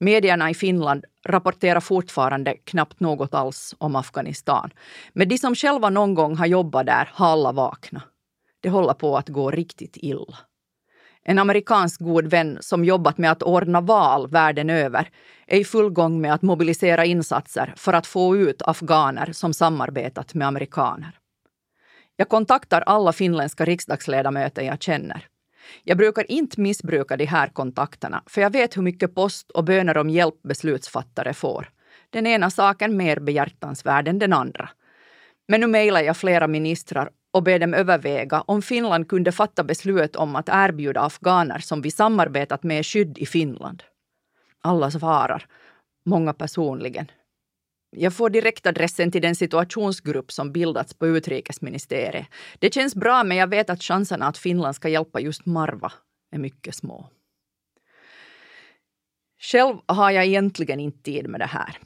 Medierna 0.00 0.50
i 0.50 0.54
Finland 0.54 1.04
rapporterar 1.24 1.80
fortfarande 1.80 2.54
knappt 2.64 3.00
något 3.00 3.34
alls 3.34 3.74
om 3.78 3.96
Afghanistan. 3.96 4.70
Men 5.12 5.28
de 5.28 5.38
som 5.38 5.54
själva 5.54 5.90
någon 5.90 6.14
gång 6.14 6.36
har 6.36 6.46
jobbat 6.46 6.86
där 6.86 7.10
har 7.12 7.26
alla 7.26 7.52
vaknat. 7.52 8.02
Det 8.60 8.68
håller 8.68 8.94
på 8.94 9.16
att 9.16 9.28
gå 9.28 9.50
riktigt 9.50 9.96
illa. 9.96 10.38
En 11.22 11.38
amerikansk 11.38 12.00
god 12.00 12.26
vän 12.26 12.58
som 12.60 12.84
jobbat 12.84 13.18
med 13.18 13.30
att 13.30 13.42
ordna 13.42 13.80
val 13.80 14.28
världen 14.28 14.70
över 14.70 15.10
är 15.46 15.58
i 15.58 15.64
full 15.64 15.90
gång 15.90 16.20
med 16.20 16.34
att 16.34 16.42
mobilisera 16.42 17.04
insatser 17.04 17.74
för 17.76 17.92
att 17.92 18.06
få 18.06 18.36
ut 18.36 18.62
afghaner 18.62 19.32
som 19.32 19.54
samarbetat 19.54 20.34
med 20.34 20.48
amerikaner. 20.48 21.18
Jag 22.16 22.28
kontaktar 22.28 22.80
alla 22.80 23.12
finländska 23.12 23.64
riksdagsledamöter 23.64 24.62
jag 24.62 24.82
känner. 24.82 25.26
Jag 25.84 25.98
brukar 25.98 26.30
inte 26.30 26.60
missbruka 26.60 27.16
de 27.16 27.24
här 27.24 27.48
kontakterna, 27.48 28.22
för 28.26 28.40
jag 28.40 28.52
vet 28.52 28.76
hur 28.76 28.82
mycket 28.82 29.14
post 29.14 29.50
och 29.50 29.64
böner 29.64 29.96
om 29.96 30.10
hjälp 30.10 30.42
beslutsfattare 30.42 31.34
får. 31.34 31.70
Den 32.10 32.26
ena 32.26 32.50
saken 32.50 32.96
mer 32.96 33.20
behjärtansvärd 33.20 34.08
än 34.08 34.18
den 34.18 34.32
andra. 34.32 34.68
Men 35.48 35.60
nu 35.60 35.66
mejlar 35.66 36.00
jag 36.00 36.16
flera 36.16 36.46
ministrar 36.46 37.10
och 37.32 37.42
ber 37.42 37.58
dem 37.58 37.74
överväga 37.74 38.40
om 38.40 38.62
Finland 38.62 39.08
kunde 39.08 39.32
fatta 39.32 39.64
beslut 39.64 40.16
om 40.16 40.36
att 40.36 40.48
erbjuda 40.48 41.00
afghaner 41.00 41.58
som 41.58 41.82
vi 41.82 41.90
samarbetat 41.90 42.62
med 42.62 42.86
skydd 42.86 43.18
i 43.18 43.26
Finland. 43.26 43.82
Alla 44.60 44.90
svarar, 44.90 45.46
många 46.04 46.32
personligen. 46.32 47.10
Jag 47.90 48.14
får 48.14 48.30
direktadressen 48.30 49.10
till 49.10 49.22
den 49.22 49.34
situationsgrupp 49.34 50.32
som 50.32 50.52
bildats 50.52 50.94
på 50.94 51.06
utrikesministeriet. 51.06 52.26
Det 52.58 52.74
känns 52.74 52.94
bra, 52.94 53.24
men 53.24 53.36
jag 53.36 53.46
vet 53.46 53.70
att 53.70 53.82
chanserna 53.82 54.26
att 54.26 54.38
Finland 54.38 54.76
ska 54.76 54.88
hjälpa 54.88 55.20
just 55.20 55.46
Marva 55.46 55.92
är 56.32 56.38
mycket 56.38 56.74
små. 56.74 57.08
Själv 59.40 59.76
har 59.86 60.10
jag 60.10 60.24
egentligen 60.24 60.80
inte 60.80 61.02
tid 61.02 61.28
med 61.28 61.40
det 61.40 61.46
här. 61.46 61.78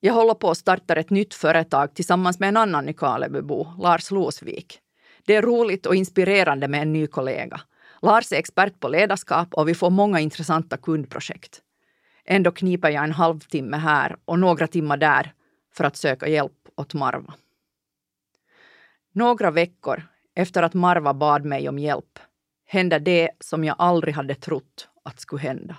Jag 0.00 0.14
håller 0.14 0.34
på 0.34 0.50
att 0.50 0.58
starta 0.58 0.94
ett 0.94 1.10
nytt 1.10 1.34
företag 1.34 1.94
tillsammans 1.94 2.38
med 2.38 2.48
en 2.48 2.56
annan 2.56 2.86
Nykarlebybo, 2.86 3.66
Lars 3.78 4.10
Losvik. 4.10 4.78
Det 5.26 5.36
är 5.36 5.42
roligt 5.42 5.86
och 5.86 5.94
inspirerande 5.94 6.68
med 6.68 6.82
en 6.82 6.92
ny 6.92 7.06
kollega. 7.06 7.60
Lars 8.02 8.32
är 8.32 8.36
expert 8.36 8.80
på 8.80 8.88
ledarskap 8.88 9.54
och 9.54 9.68
vi 9.68 9.74
får 9.74 9.90
många 9.90 10.20
intressanta 10.20 10.76
kundprojekt. 10.76 11.62
Ändå 12.24 12.50
kniper 12.52 12.90
jag 12.90 13.04
en 13.04 13.12
halvtimme 13.12 13.76
här 13.76 14.16
och 14.24 14.38
några 14.38 14.66
timmar 14.66 14.96
där 14.96 15.32
för 15.74 15.84
att 15.84 15.96
söka 15.96 16.28
hjälp 16.28 16.68
åt 16.76 16.94
Marva. 16.94 17.34
Några 19.12 19.50
veckor 19.50 20.02
efter 20.34 20.62
att 20.62 20.74
Marva 20.74 21.14
bad 21.14 21.44
mig 21.44 21.68
om 21.68 21.78
hjälp 21.78 22.18
hände 22.66 22.98
det 22.98 23.30
som 23.40 23.64
jag 23.64 23.76
aldrig 23.78 24.14
hade 24.14 24.34
trott 24.34 24.88
att 25.04 25.20
skulle 25.20 25.42
hända. 25.42 25.76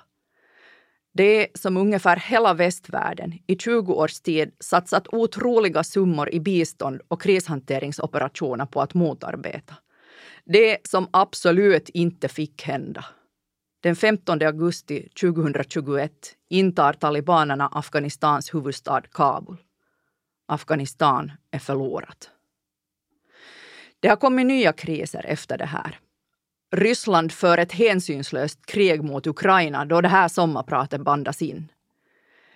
Det 1.13 1.47
som 1.53 1.77
ungefär 1.77 2.17
hela 2.17 2.53
västvärlden 2.53 3.33
i 3.47 3.55
20 3.55 3.93
års 3.93 4.19
tid 4.19 4.51
satsat 4.59 5.07
otroliga 5.13 5.83
summor 5.83 6.29
i 6.33 6.39
bistånd 6.39 7.01
och 7.07 7.21
krishanteringsoperationer 7.21 8.65
på 8.65 8.81
att 8.81 8.93
motarbeta. 8.93 9.75
Det 10.45 10.77
som 10.87 11.07
absolut 11.11 11.89
inte 11.89 12.27
fick 12.27 12.63
hända. 12.63 13.05
Den 13.83 13.95
15 13.95 14.41
augusti 14.41 15.09
2021 15.09 16.11
intar 16.49 16.93
talibanerna 16.93 17.69
Afghanistans 17.71 18.53
huvudstad 18.53 19.01
Kabul. 19.11 19.57
Afghanistan 20.45 21.31
är 21.51 21.59
förlorat. 21.59 22.29
Det 23.99 24.07
har 24.07 24.15
kommit 24.15 24.45
nya 24.45 24.73
kriser 24.73 25.25
efter 25.25 25.57
det 25.57 25.65
här. 25.65 25.99
Ryssland 26.71 27.31
för 27.31 27.57
ett 27.57 27.71
hänsynslöst 27.71 28.65
krig 28.65 29.03
mot 29.03 29.27
Ukraina 29.27 29.85
då 29.85 30.01
det 30.01 30.07
här 30.07 30.27
sommarpratet 30.27 31.01
bandas 31.01 31.41
in. 31.41 31.71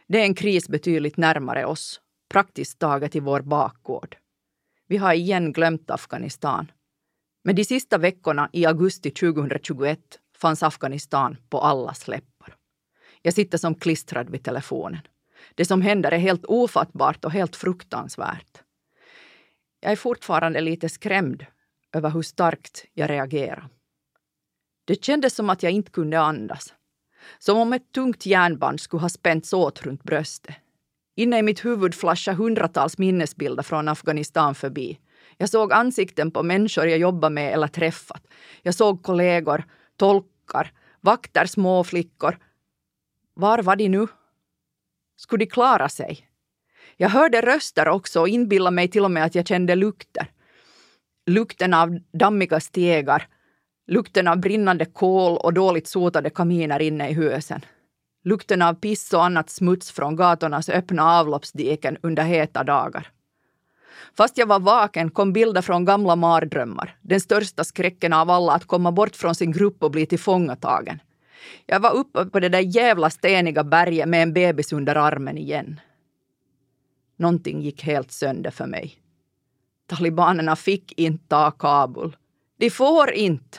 Det 0.08 0.20
är 0.20 0.24
en 0.24 0.36
kris 0.36 0.70
betydligt 0.70 1.18
närmare 1.18 1.66
oss, 1.66 2.02
praktiskt 2.30 2.80
taget 2.80 3.16
i 3.16 3.20
vår 3.20 3.42
bakgård. 3.42 4.18
Vi 4.88 4.98
har 4.98 5.14
igen 5.14 5.54
glömt 5.54 5.92
Afghanistan. 5.92 6.72
Men 7.44 7.56
de 7.56 7.66
sista 7.66 7.98
veckorna 7.98 8.50
i 8.54 8.66
augusti 8.66 9.12
2021 9.12 10.00
fanns 10.38 10.64
Afghanistan 10.64 11.38
på 11.50 11.60
allas 11.60 12.08
läppar. 12.08 12.56
Jag 13.22 13.34
sitter 13.34 13.58
som 13.58 13.76
klistrad 13.76 14.30
vid 14.30 14.44
telefonen. 14.44 15.02
Det 15.56 15.66
som 15.66 15.82
händer 15.82 16.12
är 16.12 16.18
helt 16.18 16.46
ofattbart 16.46 17.26
och 17.26 17.32
helt 17.32 17.56
fruktansvärt. 17.56 18.62
Jag 19.80 19.92
är 19.92 19.96
fortfarande 19.96 20.62
lite 20.62 20.90
skrämd 20.90 21.46
över 21.94 22.10
hur 22.10 22.22
starkt 22.22 22.86
jag 22.94 23.10
reagerar. 23.10 23.70
Det 24.86 25.06
kändes 25.06 25.36
som 25.36 25.50
att 25.50 25.64
jag 25.64 25.72
inte 25.72 25.92
kunde 25.92 26.20
andas. 26.20 26.74
Som 27.40 27.58
om 27.58 27.74
ett 27.74 27.92
tungt 27.92 28.26
järnband 28.26 28.80
skulle 28.80 29.02
ha 29.02 29.10
spänts 29.10 29.54
åt 29.54 29.82
runt 29.82 30.04
bröstet. 30.04 30.56
Inne 31.16 31.38
i 31.38 31.42
mitt 31.42 31.66
huvud 31.66 31.96
flashar 31.96 32.34
hundratals 32.34 32.98
minnesbilder 32.98 33.64
från 33.64 33.88
Afghanistan 33.88 34.56
förbi. 34.56 35.00
Jag 35.38 35.50
såg 35.50 35.74
ansikten 35.74 36.32
på 36.32 36.44
människor 36.44 36.88
jag 36.88 37.00
jobbat 37.00 37.32
med 37.32 37.54
eller 37.54 37.68
träffat. 37.68 38.28
Jag 38.62 38.76
såg 38.76 39.04
kollegor, 39.04 39.64
tolkar, 39.98 40.72
vakter, 41.02 41.46
småflickor. 41.46 42.38
Var 43.34 43.62
var 43.62 43.76
de 43.76 43.90
nu? 43.90 44.08
Skulle 45.18 45.46
de 45.46 45.52
klara 45.52 45.90
sig? 45.90 46.28
Jag 46.98 47.10
hörde 47.10 47.42
röster 47.42 47.88
också 47.88 48.22
och 48.22 48.30
inbillade 48.30 48.76
mig 48.76 48.88
till 48.88 49.04
och 49.04 49.12
med 49.12 49.26
att 49.26 49.36
jag 49.36 49.48
kände 49.48 49.76
lukter. 49.76 50.32
Lukten 51.26 51.74
av 51.74 52.00
dammiga 52.12 52.60
stegar, 52.60 53.28
Lukten 53.88 54.28
av 54.28 54.38
brinnande 54.38 54.86
kol 54.86 55.38
och 55.38 55.54
dåligt 55.54 55.88
sotade 55.88 56.30
kaminer 56.30 56.80
inne 56.80 57.10
i 57.10 57.14
husen. 57.14 57.62
Lukten 58.24 58.62
av 58.62 58.74
piss 58.74 59.14
och 59.14 59.26
annat 59.26 59.50
smuts 59.50 59.92
från 59.92 60.16
gatornas 60.16 60.70
öppna 60.70 61.04
avloppsdiken 61.20 61.98
under 62.02 62.24
heta 62.24 62.64
dagar. 62.64 63.12
Fast 64.18 64.38
jag 64.38 64.48
var 64.48 64.60
vaken 64.60 65.10
kom 65.12 65.34
bilder 65.34 65.62
från 65.62 65.86
gamla 65.86 66.16
mardrömmar. 66.16 66.98
Den 67.02 67.20
största 67.20 67.64
skräcken 67.64 68.14
av 68.14 68.30
alla 68.30 68.54
att 68.54 68.66
komma 68.66 68.92
bort 68.92 69.16
från 69.16 69.36
sin 69.36 69.52
grupp 69.52 69.84
och 69.84 69.92
bli 69.92 70.06
tillfångatagen. 70.06 71.00
Jag 71.66 71.80
var 71.80 71.92
uppe 71.96 72.26
på 72.26 72.40
det 72.40 72.50
där 72.50 72.76
jävla 72.76 73.10
steniga 73.10 73.64
berget 73.64 74.10
med 74.10 74.24
en 74.24 74.34
bebis 74.34 74.74
under 74.74 74.96
armen 74.96 75.38
igen. 75.38 75.80
Någonting 77.16 77.62
gick 77.62 77.84
helt 77.84 78.12
sönder 78.12 78.52
för 78.52 78.68
mig. 78.68 79.02
Talibanerna 79.88 80.56
fick 80.56 81.00
inte 81.00 81.28
ta 81.28 81.52
Kabul. 81.52 82.18
De 82.58 82.70
får 82.70 83.12
inte! 83.12 83.58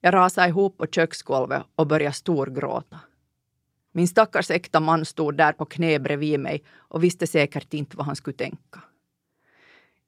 Jag 0.00 0.14
rasade 0.14 0.48
ihop 0.48 0.78
på 0.78 0.86
köksgolvet 0.86 1.62
och 1.74 1.86
började 1.86 2.14
storgråta. 2.14 3.00
Min 3.92 4.08
stackars 4.08 4.50
äkta 4.50 4.80
man 4.80 5.04
stod 5.04 5.36
där 5.36 5.52
på 5.52 5.64
knä 5.64 5.98
bredvid 5.98 6.40
mig 6.40 6.64
och 6.76 7.04
visste 7.04 7.26
säkert 7.26 7.74
inte 7.74 7.96
vad 7.96 8.06
han 8.06 8.16
skulle 8.16 8.36
tänka. 8.36 8.80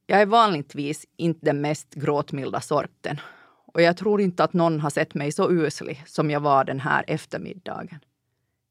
Jag 0.06 0.20
är 0.20 0.26
vanligtvis 0.26 1.06
inte 1.16 1.46
den 1.46 1.60
mest 1.60 1.94
gråtmilda 1.94 2.60
sorten 2.60 3.20
och 3.66 3.82
jag 3.82 3.96
tror 3.96 4.20
inte 4.20 4.44
att 4.44 4.52
någon 4.52 4.80
har 4.80 4.90
sett 4.90 5.14
mig 5.14 5.32
så 5.32 5.50
uslig 5.50 6.02
som 6.06 6.30
jag 6.30 6.40
var 6.40 6.64
den 6.64 6.80
här 6.80 7.04
eftermiddagen. 7.06 7.98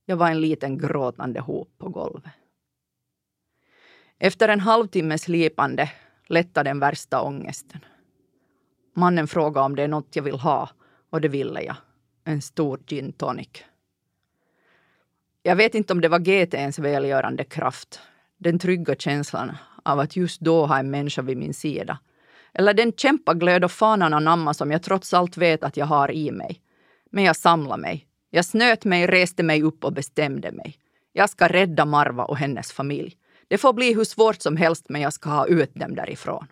Jag 0.05 0.17
var 0.17 0.29
en 0.29 0.41
liten 0.41 0.77
gråtande 0.77 1.39
hop 1.39 1.69
på 1.77 1.89
golvet. 1.89 2.31
Efter 4.19 4.49
en 4.49 4.59
halvtimmes 4.59 5.27
lipande 5.27 5.91
lättade 6.27 6.69
den 6.69 6.79
värsta 6.79 7.21
ångesten. 7.21 7.79
Mannen 8.95 9.27
frågade 9.27 9.65
om 9.65 9.75
det 9.75 9.83
är 9.83 9.87
något 9.87 10.15
jag 10.15 10.23
vill 10.23 10.39
ha 10.39 10.69
och 11.09 11.21
det 11.21 11.27
ville 11.27 11.61
jag. 11.61 11.75
En 12.23 12.41
stor 12.41 12.79
gin 12.87 13.13
tonic. 13.13 13.63
Jag 15.43 15.55
vet 15.55 15.75
inte 15.75 15.93
om 15.93 16.01
det 16.01 16.07
var 16.07 16.19
GTns 16.19 16.79
välgörande 16.79 17.43
kraft, 17.43 17.99
den 18.37 18.59
trygga 18.59 18.95
känslan 18.95 19.51
av 19.85 19.99
att 19.99 20.15
just 20.15 20.41
då 20.41 20.65
ha 20.65 20.79
en 20.79 20.91
människa 20.91 21.21
vid 21.21 21.37
min 21.37 21.53
sida. 21.53 21.99
Eller 22.53 22.73
den 22.73 22.93
kämpaglöd 22.93 23.63
och 23.63 23.71
fanan 23.71 24.13
anamma 24.13 24.53
som 24.53 24.71
jag 24.71 24.83
trots 24.83 25.13
allt 25.13 25.37
vet 25.37 25.63
att 25.63 25.77
jag 25.77 25.85
har 25.85 26.11
i 26.11 26.31
mig. 26.31 26.61
Men 27.11 27.23
jag 27.23 27.35
samlade 27.35 27.81
mig. 27.81 28.07
Jag 28.29 28.45
snöt 28.45 28.85
mig, 28.85 29.07
reste 29.07 29.43
mig 29.43 29.63
upp 29.63 29.83
och 29.83 29.93
bestämde 29.93 30.51
mig. 30.51 30.77
Jag 31.13 31.29
ska 31.29 31.47
rädda 31.47 31.85
Marva 31.85 32.23
och 32.23 32.37
hennes 32.37 32.71
familj. 32.71 33.17
Det 33.47 33.57
får 33.57 33.73
bli 33.73 33.93
hur 33.93 34.03
svårt 34.03 34.41
som 34.41 34.57
helst, 34.57 34.85
men 34.89 35.01
jag 35.01 35.13
ska 35.13 35.29
ha 35.29 35.47
ut 35.47 35.75
dem 35.75 35.95
därifrån. 35.95 36.47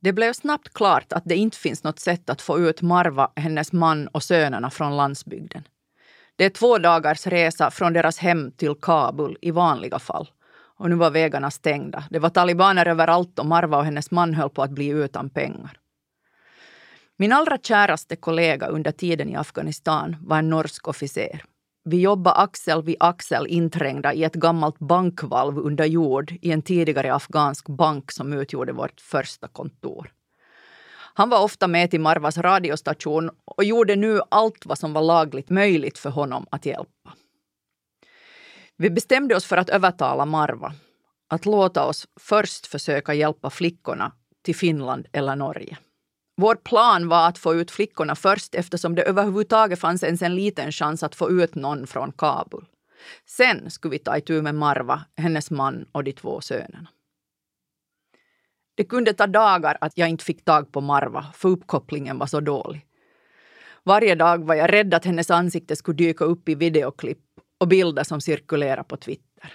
Det 0.00 0.12
blev 0.12 0.32
snabbt 0.32 0.74
klart 0.74 1.12
att 1.12 1.22
det 1.24 1.36
inte 1.36 1.56
finns 1.56 1.84
något 1.84 1.98
sätt 1.98 2.30
att 2.30 2.42
få 2.42 2.58
ut 2.58 2.82
Marva, 2.82 3.30
hennes 3.36 3.72
man 3.72 4.08
och 4.08 4.22
sönerna 4.22 4.70
från 4.70 4.96
landsbygden. 4.96 5.62
Det 6.36 6.44
är 6.44 6.50
två 6.50 6.78
dagars 6.78 7.26
resa 7.26 7.70
från 7.70 7.92
deras 7.92 8.18
hem 8.18 8.50
till 8.50 8.74
Kabul 8.82 9.38
i 9.40 9.50
vanliga 9.50 9.98
fall. 9.98 10.28
Och 10.78 10.90
nu 10.90 10.96
var 10.96 11.10
vägarna 11.10 11.50
stängda. 11.50 12.04
Det 12.10 12.18
var 12.18 12.30
talibaner 12.30 12.86
överallt 12.86 13.38
och 13.38 13.46
Marva 13.46 13.78
och 13.78 13.84
hennes 13.84 14.10
man 14.10 14.34
höll 14.34 14.50
på 14.50 14.62
att 14.62 14.70
bli 14.70 14.88
utan 14.88 15.30
pengar. 15.30 15.78
Min 17.16 17.32
allra 17.32 17.58
käraste 17.58 18.16
kollega 18.16 18.66
under 18.66 18.92
tiden 18.92 19.28
i 19.28 19.36
Afghanistan 19.36 20.16
var 20.20 20.38
en 20.38 20.50
norsk 20.50 20.88
officer. 20.88 21.42
Vi 21.84 22.00
jobbade 22.00 22.36
axel 22.36 22.82
vid 22.82 22.96
axel 23.00 23.46
inträngda 23.46 24.12
i 24.12 24.24
ett 24.24 24.34
gammalt 24.34 24.78
bankvalv 24.78 25.58
under 25.58 25.84
jord 25.84 26.32
i 26.42 26.52
en 26.52 26.62
tidigare 26.62 27.14
afghansk 27.14 27.68
bank 27.68 28.12
som 28.12 28.32
utgjorde 28.32 28.72
vårt 28.72 29.00
första 29.00 29.48
kontor. 29.48 30.12
Han 31.18 31.28
var 31.28 31.42
ofta 31.42 31.68
med 31.68 31.90
till 31.90 32.00
Marvas 32.00 32.38
radiostation 32.38 33.30
och 33.44 33.64
gjorde 33.64 33.96
nu 33.96 34.20
allt 34.28 34.66
vad 34.66 34.78
som 34.78 34.92
var 34.92 35.02
lagligt 35.02 35.50
möjligt 35.50 35.98
för 35.98 36.10
honom 36.10 36.46
att 36.50 36.66
hjälpa. 36.66 37.12
Vi 38.76 38.90
bestämde 38.90 39.36
oss 39.36 39.44
för 39.44 39.56
att 39.56 39.68
övertala 39.68 40.24
Marva 40.24 40.72
att 41.28 41.46
låta 41.46 41.84
oss 41.84 42.08
först 42.20 42.66
försöka 42.66 43.14
hjälpa 43.14 43.50
flickorna 43.50 44.12
till 44.44 44.56
Finland 44.56 45.06
eller 45.12 45.36
Norge. 45.36 45.78
Vår 46.36 46.54
plan 46.54 47.08
var 47.08 47.28
att 47.28 47.38
få 47.38 47.54
ut 47.54 47.70
flickorna 47.70 48.14
först 48.14 48.54
eftersom 48.54 48.94
det 48.94 49.02
överhuvudtaget 49.02 49.78
fanns 49.78 50.02
ens 50.02 50.22
en 50.22 50.34
liten 50.34 50.72
chans 50.72 51.02
att 51.02 51.14
få 51.14 51.30
ut 51.30 51.54
någon 51.54 51.86
från 51.86 52.12
Kabul. 52.12 52.64
Sen 53.26 53.70
skulle 53.70 53.92
vi 53.92 53.98
ta 53.98 54.16
itu 54.16 54.42
med 54.42 54.54
Marva, 54.54 55.04
hennes 55.16 55.50
man 55.50 55.86
och 55.92 56.04
de 56.04 56.12
två 56.12 56.40
sönerna. 56.40 56.88
Det 58.76 58.84
kunde 58.84 59.12
ta 59.12 59.26
dagar 59.26 59.78
att 59.80 59.98
jag 59.98 60.08
inte 60.08 60.24
fick 60.24 60.44
tag 60.44 60.72
på 60.72 60.80
Marva, 60.80 61.26
för 61.34 61.48
uppkopplingen 61.48 62.18
var 62.18 62.26
så 62.26 62.40
dålig. 62.40 62.86
Varje 63.84 64.14
dag 64.14 64.44
var 64.44 64.54
jag 64.54 64.72
rädd 64.72 64.94
att 64.94 65.04
hennes 65.04 65.30
ansikte 65.30 65.76
skulle 65.76 65.96
dyka 65.96 66.24
upp 66.24 66.48
i 66.48 66.54
videoklipp 66.54 67.22
och 67.60 67.68
bilder 67.68 68.04
som 68.04 68.20
cirkulerar 68.20 68.82
på 68.82 68.96
Twitter. 68.96 69.52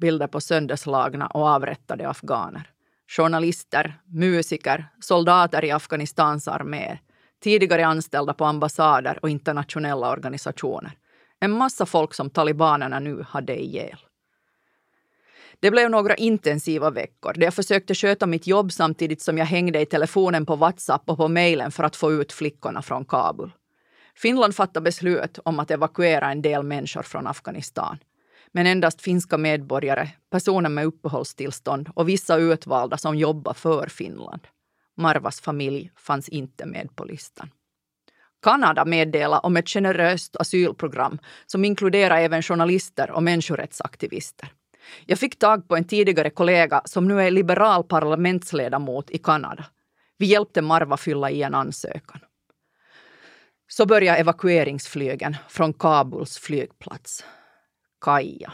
Bilder 0.00 0.26
på 0.26 0.40
sönderslagna 0.40 1.26
och 1.26 1.48
avrättade 1.48 2.08
afghaner 2.08 2.72
journalister, 3.06 4.00
musiker, 4.06 4.88
soldater 5.00 5.64
i 5.64 5.70
Afghanistans 5.70 6.48
armé, 6.48 6.98
tidigare 7.42 7.86
anställda 7.86 8.34
på 8.34 8.44
ambassader 8.44 9.18
och 9.22 9.30
internationella 9.30 10.10
organisationer. 10.10 10.92
En 11.40 11.50
massa 11.50 11.86
folk 11.86 12.14
som 12.14 12.30
talibanerna 12.30 12.98
nu 12.98 13.24
hade 13.28 13.62
ihjäl. 13.62 13.98
Det 15.60 15.70
blev 15.70 15.90
några 15.90 16.14
intensiva 16.14 16.90
veckor 16.90 17.32
där 17.32 17.42
jag 17.42 17.54
försökte 17.54 17.94
sköta 17.94 18.26
mitt 18.26 18.46
jobb 18.46 18.72
samtidigt 18.72 19.22
som 19.22 19.38
jag 19.38 19.46
hängde 19.46 19.80
i 19.80 19.86
telefonen 19.86 20.46
på 20.46 20.56
Whatsapp 20.56 21.10
och 21.10 21.16
på 21.16 21.28
mejlen 21.28 21.70
för 21.70 21.84
att 21.84 21.96
få 21.96 22.12
ut 22.12 22.32
flickorna 22.32 22.82
från 22.82 23.04
Kabul. 23.04 23.52
Finland 24.14 24.54
fattade 24.54 24.84
beslut 24.84 25.38
om 25.44 25.60
att 25.60 25.70
evakuera 25.70 26.30
en 26.30 26.42
del 26.42 26.62
människor 26.62 27.02
från 27.02 27.26
Afghanistan 27.26 27.98
men 28.52 28.66
endast 28.66 29.02
finska 29.02 29.38
medborgare, 29.38 30.08
personer 30.30 30.68
med 30.68 30.86
uppehållstillstånd 30.86 31.90
och 31.94 32.08
vissa 32.08 32.36
utvalda 32.36 32.96
som 32.96 33.16
jobbar 33.16 33.54
för 33.54 33.86
Finland. 33.86 34.46
Marvas 34.96 35.40
familj 35.40 35.90
fanns 35.96 36.28
inte 36.28 36.66
med 36.66 36.96
på 36.96 37.04
listan. 37.04 37.50
Kanada 38.42 38.84
meddelade 38.84 39.40
om 39.40 39.56
ett 39.56 39.68
generöst 39.68 40.36
asylprogram 40.36 41.18
som 41.46 41.64
inkluderar 41.64 42.16
även 42.18 42.42
journalister 42.42 43.10
och 43.10 43.22
människorättsaktivister. 43.22 44.48
Jag 45.06 45.18
fick 45.18 45.38
tag 45.38 45.68
på 45.68 45.76
en 45.76 45.84
tidigare 45.84 46.30
kollega 46.30 46.82
som 46.84 47.08
nu 47.08 47.22
är 47.22 47.30
liberal 47.30 47.84
parlamentsledamot 47.84 49.10
i 49.10 49.18
Kanada. 49.18 49.64
Vi 50.18 50.26
hjälpte 50.26 50.62
Marva 50.62 50.96
fylla 50.96 51.30
i 51.30 51.42
en 51.42 51.54
ansökan. 51.54 52.20
Så 53.68 53.86
började 53.86 54.18
evakueringsflygen 54.18 55.36
från 55.48 55.72
Kabuls 55.72 56.38
flygplats. 56.38 57.24
Kaja, 58.00 58.52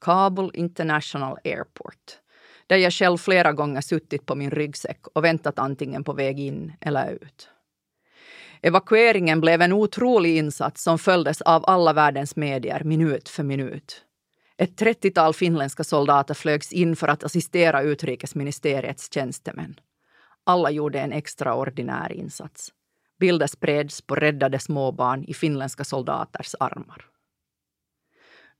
Kabul 0.00 0.50
International 0.54 1.38
Airport, 1.44 2.18
där 2.66 2.76
jag 2.76 2.92
själv 2.92 3.18
flera 3.18 3.52
gånger 3.52 3.80
suttit 3.80 4.26
på 4.26 4.34
min 4.34 4.50
ryggsäck 4.50 5.06
och 5.12 5.24
väntat 5.24 5.58
antingen 5.58 6.04
på 6.04 6.12
väg 6.12 6.40
in 6.40 6.72
eller 6.80 7.12
ut. 7.12 7.48
Evakueringen 8.62 9.40
blev 9.40 9.62
en 9.62 9.72
otrolig 9.72 10.36
insats 10.36 10.82
som 10.82 10.98
följdes 10.98 11.42
av 11.42 11.64
alla 11.66 11.92
världens 11.92 12.36
medier 12.36 12.84
minut 12.84 13.28
för 13.28 13.42
minut. 13.42 14.04
Ett 14.62 14.76
trettiotal 14.76 15.34
finländska 15.34 15.84
soldater 15.84 16.34
flögs 16.34 16.72
in 16.72 16.96
för 16.96 17.08
att 17.08 17.24
assistera 17.24 17.82
utrikesministeriets 17.82 19.12
tjänstemän. 19.14 19.80
Alla 20.44 20.70
gjorde 20.70 21.00
en 21.00 21.12
extraordinär 21.12 22.12
insats. 22.12 22.72
Bilder 23.20 23.46
spreds 23.46 24.02
på 24.02 24.14
räddade 24.14 24.58
småbarn 24.58 25.24
i 25.24 25.34
finländska 25.34 25.84
soldaters 25.84 26.54
armar. 26.60 27.04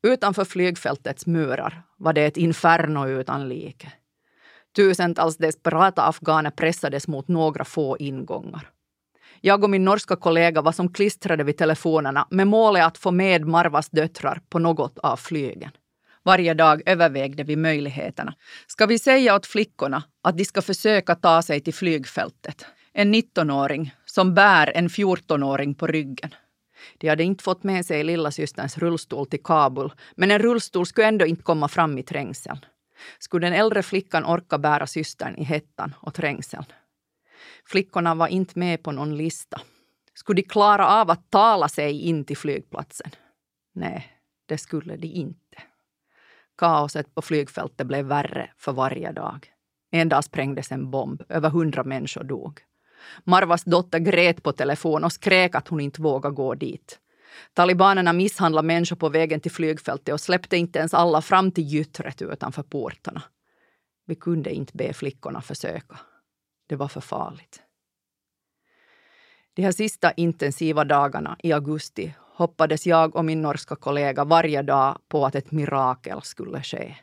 Utanför 0.02 0.44
flygfältets 0.44 1.26
murar 1.26 1.82
var 1.96 2.12
det 2.12 2.26
ett 2.26 2.36
inferno 2.36 3.08
utan 3.08 3.48
like. 3.48 3.92
Tusentals 4.76 5.36
desperata 5.36 6.02
afghaner 6.02 6.50
pressades 6.50 7.08
mot 7.08 7.28
några 7.28 7.64
få 7.64 7.96
ingångar. 7.98 8.70
Jag 9.40 9.64
och 9.64 9.70
min 9.70 9.84
norska 9.84 10.16
kollega 10.16 10.62
var 10.62 10.72
som 10.72 10.92
klistrade 10.92 11.44
vid 11.44 11.56
telefonerna 11.56 12.26
med 12.30 12.46
målet 12.46 12.84
att 12.84 12.98
få 12.98 13.10
med 13.10 13.44
Marvas 13.44 13.88
döttrar 13.90 14.40
på 14.48 14.58
något 14.58 14.98
av 14.98 15.16
flygen. 15.16 15.70
Varje 16.24 16.54
dag 16.54 16.82
övervägde 16.87 17.44
vi 17.44 17.56
möjligheterna. 17.56 18.35
Ska 18.66 18.87
vi 18.87 18.98
säga 18.98 19.35
åt 19.35 19.46
flickorna 19.46 20.02
att 20.22 20.38
de 20.38 20.44
ska 20.44 20.62
försöka 20.62 21.14
ta 21.14 21.42
sig 21.42 21.61
till 21.61 21.74
flygfältet? 21.74 22.66
En 22.92 23.14
19-åring 23.14 23.94
som 24.04 24.35
bär 24.35 24.72
en 24.76 24.88
14-åring 24.88 25.74
på 25.74 25.87
ryggen. 25.87 26.35
De 26.98 27.08
hade 27.08 27.24
inte 27.24 27.44
fått 27.44 27.62
med 27.62 27.87
sig 27.87 28.04
lillasysterns 28.04 28.78
rullstol 28.78 29.26
till 29.26 29.42
Kabul, 29.42 29.92
men 30.16 30.30
en 30.30 30.38
rullstol 30.38 30.87
skulle 30.87 31.06
ändå 31.06 31.26
inte 31.26 31.42
komma 31.42 31.68
fram 31.68 31.98
i 31.98 32.02
trängseln. 32.02 32.58
Skulle 33.18 33.46
den 33.46 33.54
äldre 33.54 33.82
flickan 33.82 34.24
orka 34.24 34.58
bära 34.58 34.87
systern 34.87 35.37
i 35.37 35.44
hettan 35.44 35.94
och 36.00 36.14
trängseln? 36.14 36.64
Flickorna 37.64 38.14
var 38.14 38.28
inte 38.28 38.58
med 38.58 38.82
på 38.82 38.92
någon 38.92 39.16
lista. 39.16 39.61
Skulle 40.14 40.42
de 40.42 40.48
klara 40.48 40.88
av 40.88 41.11
att 41.11 41.30
tala 41.30 41.68
sig 41.68 42.00
in 42.00 42.24
till 42.24 42.37
flygplatsen? 42.37 43.11
Nej, 43.74 44.12
det 44.46 44.58
skulle 44.58 44.96
de 44.96 45.06
inte. 45.08 45.62
Kaoset 46.58 47.14
på 47.14 47.22
flygfältet 47.22 47.86
blev 47.86 48.06
värre 48.06 48.50
för 48.56 48.72
varje 48.72 49.12
dag. 49.12 49.52
En 49.90 50.08
dag 50.08 50.24
sprängdes 50.24 50.72
en 50.72 50.90
bomb. 50.90 51.22
Över 51.28 51.50
hundra 51.50 51.84
människor 51.84 52.24
dog. 52.24 52.60
Marvas 53.24 53.64
dotter 53.64 53.98
grät 53.98 54.42
på 54.42 54.52
telefon 54.52 55.04
och 55.04 55.12
skrek 55.12 55.54
att 55.54 55.68
hon 55.68 55.80
inte 55.80 56.02
vågade 56.02 56.34
gå 56.34 56.54
dit. 56.54 56.98
Talibanerna 57.54 58.12
misshandlade 58.12 58.66
människor 58.66 58.96
på 58.96 59.08
vägen 59.08 59.40
till 59.40 59.50
flygfältet 59.50 60.12
och 60.12 60.20
släppte 60.20 60.56
inte 60.56 60.78
ens 60.78 60.94
alla 60.94 61.22
fram 61.22 61.52
till 61.52 61.64
gyttret 61.64 62.22
utanför 62.22 62.62
portarna. 62.62 63.22
Vi 64.06 64.14
kunde 64.14 64.54
inte 64.54 64.76
be 64.76 64.92
flickorna 64.92 65.40
försöka. 65.40 66.00
Det 66.66 66.76
var 66.76 66.88
för 66.88 67.00
farligt. 67.00 67.62
De 69.54 69.62
här 69.62 69.72
sista 69.72 70.12
intensiva 70.12 70.84
dagarna 70.84 71.36
i 71.42 71.52
augusti 71.52 72.14
hoppades 72.35 72.87
jag 72.87 73.16
och 73.16 73.25
min 73.25 73.42
norska 73.42 73.77
kollega 73.77 74.25
varje 74.25 74.62
dag 74.62 74.99
på 75.09 75.27
att 75.27 75.35
ett 75.35 75.51
mirakel 75.51 76.23
skulle 76.23 76.62
ske. 76.62 76.97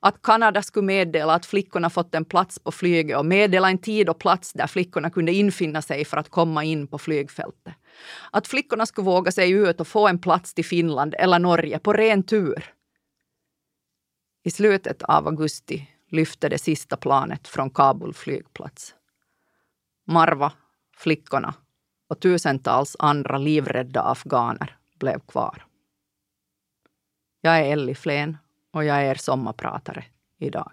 Att 0.00 0.22
Kanada 0.22 0.62
skulle 0.62 0.86
meddela 0.86 1.34
att 1.34 1.46
flickorna 1.46 1.90
fått 1.90 2.14
en 2.14 2.24
plats 2.24 2.58
på 2.58 2.72
flyget 2.72 3.18
och 3.18 3.26
meddela 3.26 3.70
en 3.70 3.78
tid 3.78 4.08
och 4.08 4.18
plats 4.18 4.52
där 4.52 4.66
flickorna 4.66 5.10
kunde 5.10 5.32
infinna 5.32 5.82
sig 5.82 6.04
för 6.04 6.16
att 6.16 6.28
komma 6.28 6.64
in 6.64 6.86
på 6.86 6.98
flygfältet. 6.98 7.74
Att 8.30 8.46
flickorna 8.46 8.86
skulle 8.86 9.04
våga 9.04 9.32
sig 9.32 9.50
ut 9.50 9.80
och 9.80 9.88
få 9.88 10.08
en 10.08 10.18
plats 10.18 10.54
till 10.54 10.64
Finland 10.64 11.14
eller 11.18 11.38
Norge 11.38 11.78
på 11.78 11.92
ren 11.92 12.22
tur. 12.22 12.74
I 14.44 14.50
slutet 14.50 15.02
av 15.02 15.26
augusti 15.26 15.88
lyfte 16.10 16.48
det 16.48 16.58
sista 16.58 16.96
planet 16.96 17.48
från 17.48 17.70
Kabul 17.70 18.14
flygplats. 18.14 18.94
Marva, 20.06 20.52
flickorna 20.96 21.54
och 22.08 22.20
tusentals 22.20 22.96
andra 22.98 23.38
livrädda 23.38 24.02
afghaner 24.02 24.76
blev 24.98 25.20
kvar. 25.20 25.64
Jag 27.40 27.58
är 27.58 27.72
Elli 27.72 27.94
Flen 27.94 28.36
och 28.72 28.84
jag 28.84 28.96
är 28.96 29.10
er 29.10 29.14
sommarpratare 29.14 30.04
idag. 30.38 30.72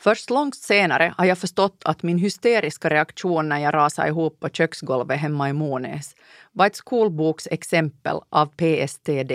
Först 0.00 0.30
långt 0.30 0.56
senare 0.56 1.14
har 1.16 1.24
jag 1.24 1.38
förstått 1.38 1.82
att 1.84 2.02
min 2.02 2.18
hysteriska 2.18 2.90
reaktion 2.90 3.48
när 3.48 3.58
jag 3.58 3.74
rasade 3.74 4.08
ihop 4.08 4.40
på 4.40 4.48
köksgolvet 4.48 5.20
hemma 5.20 5.48
i 5.48 5.52
Månäs 5.52 6.14
var 6.52 6.66
ett 6.66 6.76
skolboksexempel 6.76 8.16
av 8.28 8.46
PSTD, 8.46 9.32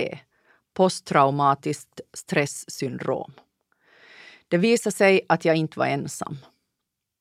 posttraumatiskt 0.74 2.02
stresssyndrom. 2.14 3.34
Det 4.48 4.58
visade 4.58 4.96
sig 4.96 5.22
att 5.30 5.46
jag 5.46 5.56
inte 5.56 5.80
var 5.80 5.86
ensam. 5.86 6.38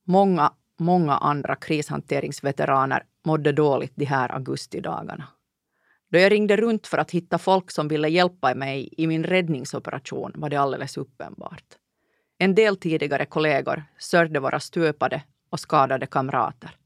Många, 0.06 0.52
många 0.78 1.16
andra 1.16 1.56
krishanteringsveteraner 1.56 3.02
mådde 3.24 3.52
dåligt 3.52 3.92
de 3.94 4.04
här 4.04 4.32
augustidagarna. 4.32 5.28
Då 6.08 6.18
jag 6.18 6.32
ringde 6.32 6.56
runt 6.56 6.86
för 6.86 6.98
att 6.98 7.10
hitta 7.10 7.38
folk 7.38 7.70
som 7.70 7.88
ville 7.88 8.08
hjälpa 8.08 8.54
mig 8.54 8.88
i 8.96 9.06
min 9.06 9.24
räddningsoperation 9.24 10.32
var 10.34 10.48
det 10.50 10.56
alldeles 10.56 10.96
uppenbart. 10.96 11.64
En 12.38 12.54
del 12.54 12.76
tidigare 12.76 13.26
kollegor 13.26 13.84
sörjde 13.98 14.40
våra 14.40 14.60
stöpade 14.60 15.22
och 15.50 15.60
skadade 15.60 16.06
kamrater. 16.06 16.76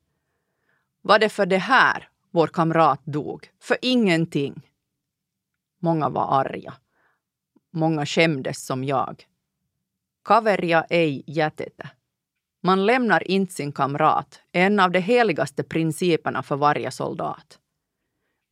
Var 1.02 1.18
det 1.18 1.28
för 1.28 1.46
det 1.46 1.58
här 1.58 2.08
vår 2.30 2.46
kamrat 2.46 3.00
dog? 3.04 3.50
För 3.62 3.76
ingenting? 3.82 4.62
Många 5.78 6.08
var 6.08 6.40
arga. 6.40 6.74
Många 7.70 8.06
skämdes 8.06 8.66
som 8.66 8.84
jag. 8.84 9.26
Kaveria 10.28 10.84
ei 10.90 11.22
jätetä. 11.26 11.88
Man 12.62 12.86
lämnar 12.86 13.22
inte 13.30 13.54
sin 13.54 13.72
kamrat, 13.72 14.42
en 14.52 14.80
av 14.80 14.90
de 14.90 15.00
heligaste 15.00 15.62
principerna 15.62 16.42
för 16.42 16.56
varje 16.56 16.90
soldat. 16.90 17.58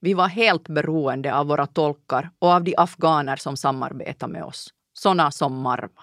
Vi 0.00 0.14
var 0.14 0.28
helt 0.28 0.68
beroende 0.68 1.34
av 1.34 1.46
våra 1.46 1.66
tolkar 1.66 2.30
och 2.38 2.48
av 2.48 2.64
de 2.64 2.74
afghaner 2.76 3.36
som 3.36 3.56
samarbetar 3.56 4.28
med 4.28 4.44
oss, 4.44 4.68
såna 4.92 5.30
som 5.30 5.60
Marva. 5.60 6.02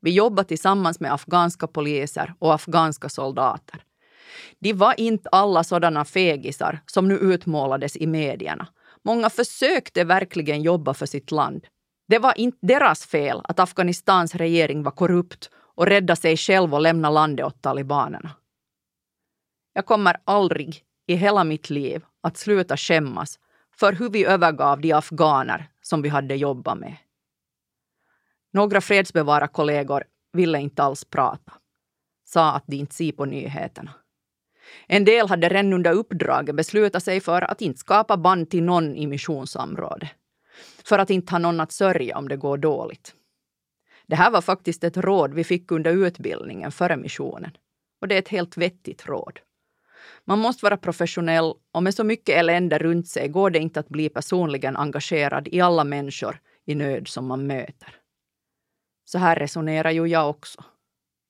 Vi 0.00 0.10
jobbade 0.10 0.48
tillsammans 0.48 1.00
med 1.00 1.12
afghanska 1.12 1.66
poliser 1.66 2.34
och 2.38 2.54
afghanska 2.54 3.08
soldater. 3.08 3.82
De 4.58 4.72
var 4.72 5.00
inte 5.00 5.28
alla 5.28 5.64
sådana 5.64 6.04
fegisar 6.04 6.80
som 6.86 7.08
nu 7.08 7.14
utmålades 7.14 7.96
i 7.96 8.06
medierna. 8.06 8.68
Många 9.04 9.30
försökte 9.30 10.04
verkligen 10.04 10.62
jobba 10.62 10.94
för 10.94 11.06
sitt 11.06 11.30
land. 11.30 11.66
Det 12.08 12.18
var 12.18 12.38
inte 12.38 12.58
deras 12.60 13.06
fel 13.06 13.40
att 13.44 13.58
Afghanistans 13.58 14.34
regering 14.34 14.82
var 14.82 14.90
korrupt 14.90 15.50
och 15.74 15.86
rädda 15.86 16.16
sig 16.16 16.36
själv 16.36 16.74
och 16.74 16.80
lämna 16.80 17.10
landet 17.10 17.46
åt 17.46 17.62
talibanerna. 17.62 18.30
Jag 19.72 19.86
kommer 19.86 20.16
aldrig 20.24 20.84
i 21.06 21.14
hela 21.14 21.44
mitt 21.44 21.70
liv 21.70 22.04
att 22.22 22.36
sluta 22.36 22.76
skämmas 22.76 23.38
för 23.74 23.92
hur 23.92 24.10
vi 24.10 24.24
övergav 24.24 24.80
de 24.80 24.92
afghaner 24.92 25.68
som 25.82 26.02
vi 26.02 26.08
hade 26.08 26.34
jobbat 26.34 26.78
med. 26.78 26.96
Några 28.52 28.80
fredsbevararkollegor 28.80 30.04
ville 30.32 30.60
inte 30.60 30.82
alls 30.82 31.04
prata. 31.04 31.52
Sa 32.24 32.52
att 32.52 32.64
de 32.66 32.76
inte 32.76 32.94
ser 32.94 33.12
på 33.12 33.24
nyheterna. 33.24 33.90
En 34.86 35.04
del 35.04 35.28
hade 35.28 35.48
redan 35.48 35.72
under 35.72 35.92
uppdraget 35.92 36.54
beslutat 36.54 37.02
sig 37.02 37.20
för 37.20 37.42
att 37.42 37.62
inte 37.62 37.78
skapa 37.78 38.16
band 38.16 38.50
till 38.50 38.62
någon 38.62 38.96
i 38.96 39.06
missionsområdet. 39.06 40.08
För 40.86 40.98
att 40.98 41.10
inte 41.10 41.32
ha 41.32 41.38
någon 41.38 41.60
att 41.60 41.72
sörja 41.72 42.18
om 42.18 42.28
det 42.28 42.36
går 42.36 42.58
dåligt. 42.58 43.14
Det 44.06 44.16
här 44.16 44.30
var 44.30 44.40
faktiskt 44.40 44.84
ett 44.84 44.96
råd 44.96 45.34
vi 45.34 45.44
fick 45.44 45.70
under 45.70 46.06
utbildningen 46.06 46.72
före 46.72 46.96
missionen. 46.96 47.50
Och 48.00 48.08
det 48.08 48.14
är 48.14 48.18
ett 48.18 48.28
helt 48.28 48.56
vettigt 48.56 49.06
råd. 49.06 49.40
Man 50.24 50.38
måste 50.38 50.64
vara 50.64 50.76
professionell 50.76 51.54
och 51.72 51.82
med 51.82 51.94
så 51.94 52.04
mycket 52.04 52.36
elände 52.36 52.78
runt 52.78 53.08
sig 53.08 53.28
går 53.28 53.50
det 53.50 53.58
inte 53.58 53.80
att 53.80 53.88
bli 53.88 54.08
personligen 54.08 54.76
engagerad 54.76 55.48
i 55.48 55.60
alla 55.60 55.84
människor 55.84 56.40
i 56.66 56.74
nöd 56.74 57.08
som 57.08 57.26
man 57.26 57.46
möter. 57.46 57.94
Så 59.04 59.18
här 59.18 59.36
resonerar 59.36 59.90
ju 59.90 60.06
jag 60.06 60.30
också. 60.30 60.64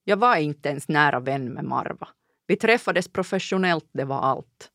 Jag 0.05 0.16
var 0.16 0.37
inte 0.37 0.69
ens 0.69 0.88
nära 0.88 1.21
vän 1.21 1.53
med 1.53 1.64
Marva. 1.64 2.09
Vi 2.47 2.57
träffades 2.57 3.09
professionellt, 3.09 3.88
det 3.92 4.05
var 4.05 4.21
allt. 4.21 4.71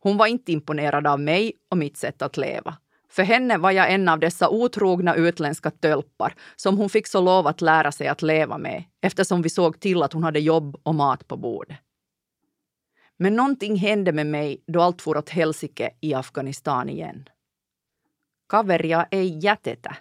Hon 0.00 0.16
var 0.16 0.26
inte 0.26 0.52
imponerad 0.52 1.06
av 1.06 1.20
mig 1.20 1.52
och 1.70 1.78
mitt 1.78 1.96
sätt 1.96 2.22
att 2.22 2.36
leva. 2.36 2.76
För 3.16 3.22
henne 3.22 3.58
var 3.58 3.70
jag 3.70 3.92
en 3.92 4.08
av 4.08 4.18
dessa 4.18 4.48
otrogna 4.48 5.14
utländska 5.14 5.70
tölpar 5.70 6.34
som 6.56 6.78
hon 6.78 6.90
fick 6.90 7.06
så 7.06 7.20
lov 7.20 7.46
att 7.46 7.60
lära 7.60 7.92
sig 7.92 8.08
att 8.08 8.22
leva 8.22 8.58
med 8.58 8.84
eftersom 9.00 9.42
vi 9.42 9.50
såg 9.50 9.80
till 9.80 10.02
att 10.02 10.12
hon 10.12 10.22
hade 10.22 10.40
jobb 10.40 10.76
och 10.82 10.94
mat 10.94 11.28
på 11.28 11.36
bordet. 11.36 11.76
Men 13.16 13.36
någonting 13.36 13.76
hände 13.76 14.12
med 14.12 14.26
mig 14.26 14.64
då 14.66 14.80
allt 14.80 15.02
for 15.02 15.16
åt 15.16 15.30
helsike 15.30 15.90
i 16.00 16.14
Afghanistan 16.14 16.88
igen. 16.88 17.28
Kaveria 18.48 19.06
ei 19.10 19.38
jätetä. 19.42 19.96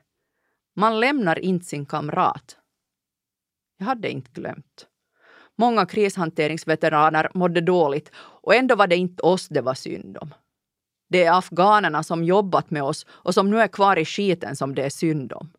Man 0.75 0.99
lämnar 0.99 1.39
inte 1.39 1.65
sin 1.65 1.85
kamrat. 1.85 2.57
Jag 3.77 3.85
hade 3.85 4.09
inte 4.09 4.31
glömt. 4.31 4.87
Många 5.57 5.85
krishanteringsveteraner 5.85 7.31
mådde 7.33 7.61
dåligt 7.61 8.11
och 8.15 8.55
ändå 8.55 8.75
var 8.75 8.87
det 8.87 8.95
inte 8.95 9.23
oss 9.23 9.47
det 9.47 9.61
var 9.61 9.73
synd 9.73 10.17
om. 10.17 10.33
Det 11.09 11.23
är 11.23 11.37
afghanerna 11.37 12.03
som 12.03 12.23
jobbat 12.23 12.71
med 12.71 12.83
oss 12.83 13.05
och 13.09 13.33
som 13.33 13.49
nu 13.49 13.59
är 13.61 13.67
kvar 13.67 13.97
i 13.97 14.05
skiten 14.05 14.55
som 14.55 14.75
det 14.75 14.83
är 14.83 14.89
synd 14.89 15.33
om. 15.33 15.51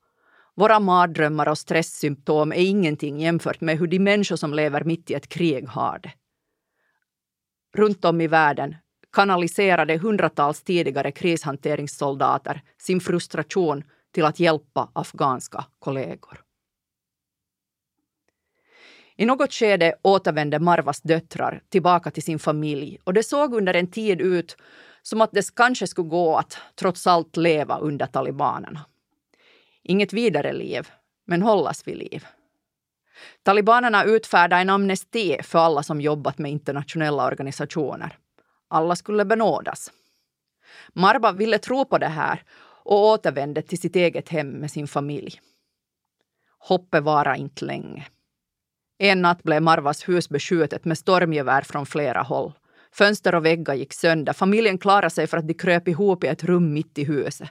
Våra 0.54 0.80
mardrömmar 0.80 1.48
och 1.48 1.58
stresssymptom 1.58 2.52
är 2.52 2.56
ingenting 2.56 3.20
jämfört 3.20 3.60
med 3.60 3.78
hur 3.78 3.86
de 3.86 3.98
människor 3.98 4.36
som 4.36 4.54
lever 4.54 4.84
mitt 4.84 5.10
i 5.10 5.14
ett 5.14 5.28
krig 5.28 5.68
har 5.68 5.98
det. 6.02 6.12
Runt 7.76 8.04
om 8.04 8.20
i 8.20 8.26
världen 8.26 8.76
kanaliserade 9.12 9.96
hundratals 9.98 10.62
tidigare 10.62 11.12
krishanteringssoldater 11.12 12.62
sin 12.78 13.00
frustration 13.00 13.84
till 14.14 14.24
att 14.24 14.40
hjälpa 14.40 14.90
afghanska 14.92 15.64
kollegor. 15.78 16.42
I 19.16 19.26
något 19.26 19.52
skede 19.52 19.94
återvände 20.02 20.58
Marvas 20.58 21.00
döttrar 21.02 21.62
tillbaka 21.68 22.10
till 22.10 22.22
sin 22.22 22.38
familj 22.38 22.98
och 23.04 23.14
det 23.14 23.22
såg 23.22 23.54
under 23.54 23.74
en 23.74 23.90
tid 23.90 24.20
ut 24.20 24.56
som 25.06 25.20
att 25.20 25.32
det 25.32 25.54
kanske 25.54 25.86
skulle 25.86 26.08
gå 26.08 26.36
att 26.36 26.58
trots 26.74 27.06
allt 27.06 27.36
leva 27.36 27.78
under 27.78 28.06
talibanerna. 28.06 28.80
Inget 29.82 30.12
vidare 30.12 30.52
liv, 30.52 30.88
men 31.24 31.42
hållas 31.42 31.88
vid 31.88 31.96
liv. 31.96 32.26
Talibanerna 33.42 34.04
utfärdade 34.04 34.62
en 34.62 34.70
amnesti 34.70 35.42
för 35.42 35.58
alla 35.58 35.82
som 35.82 36.00
jobbat 36.00 36.38
med 36.38 36.50
internationella 36.50 37.26
organisationer. 37.26 38.18
Alla 38.68 38.96
skulle 38.96 39.24
benådas. 39.24 39.90
Marba 40.92 41.32
ville 41.32 41.58
tro 41.58 41.84
på 41.84 41.98
det 41.98 42.08
här 42.08 42.42
och 42.84 43.04
återvände 43.04 43.62
till 43.62 43.80
sitt 43.80 43.96
eget 43.96 44.28
hem 44.28 44.50
med 44.50 44.70
sin 44.70 44.88
familj. 44.88 45.40
Hoppet 46.58 47.02
varade 47.02 47.38
inte 47.38 47.64
länge. 47.64 48.06
En 48.98 49.22
natt 49.22 49.42
blev 49.42 49.62
Marvas 49.62 50.08
hus 50.08 50.28
beskjutet 50.28 50.84
med 50.84 50.98
stormgevär 50.98 51.62
från 51.62 51.86
flera 51.86 52.22
håll. 52.22 52.52
Fönster 52.98 53.34
och 53.34 53.44
väggar 53.44 53.74
gick 53.74 53.92
sönder. 53.92 54.32
Familjen 54.32 54.78
klarade 54.78 55.10
sig 55.10 55.26
för 55.26 55.36
att 55.36 55.48
de 55.48 55.54
kröp 55.54 55.88
ihop 55.88 56.24
i 56.24 56.26
ett 56.26 56.44
rum 56.44 56.72
mitt 56.72 56.98
i 56.98 57.04
huset. 57.04 57.48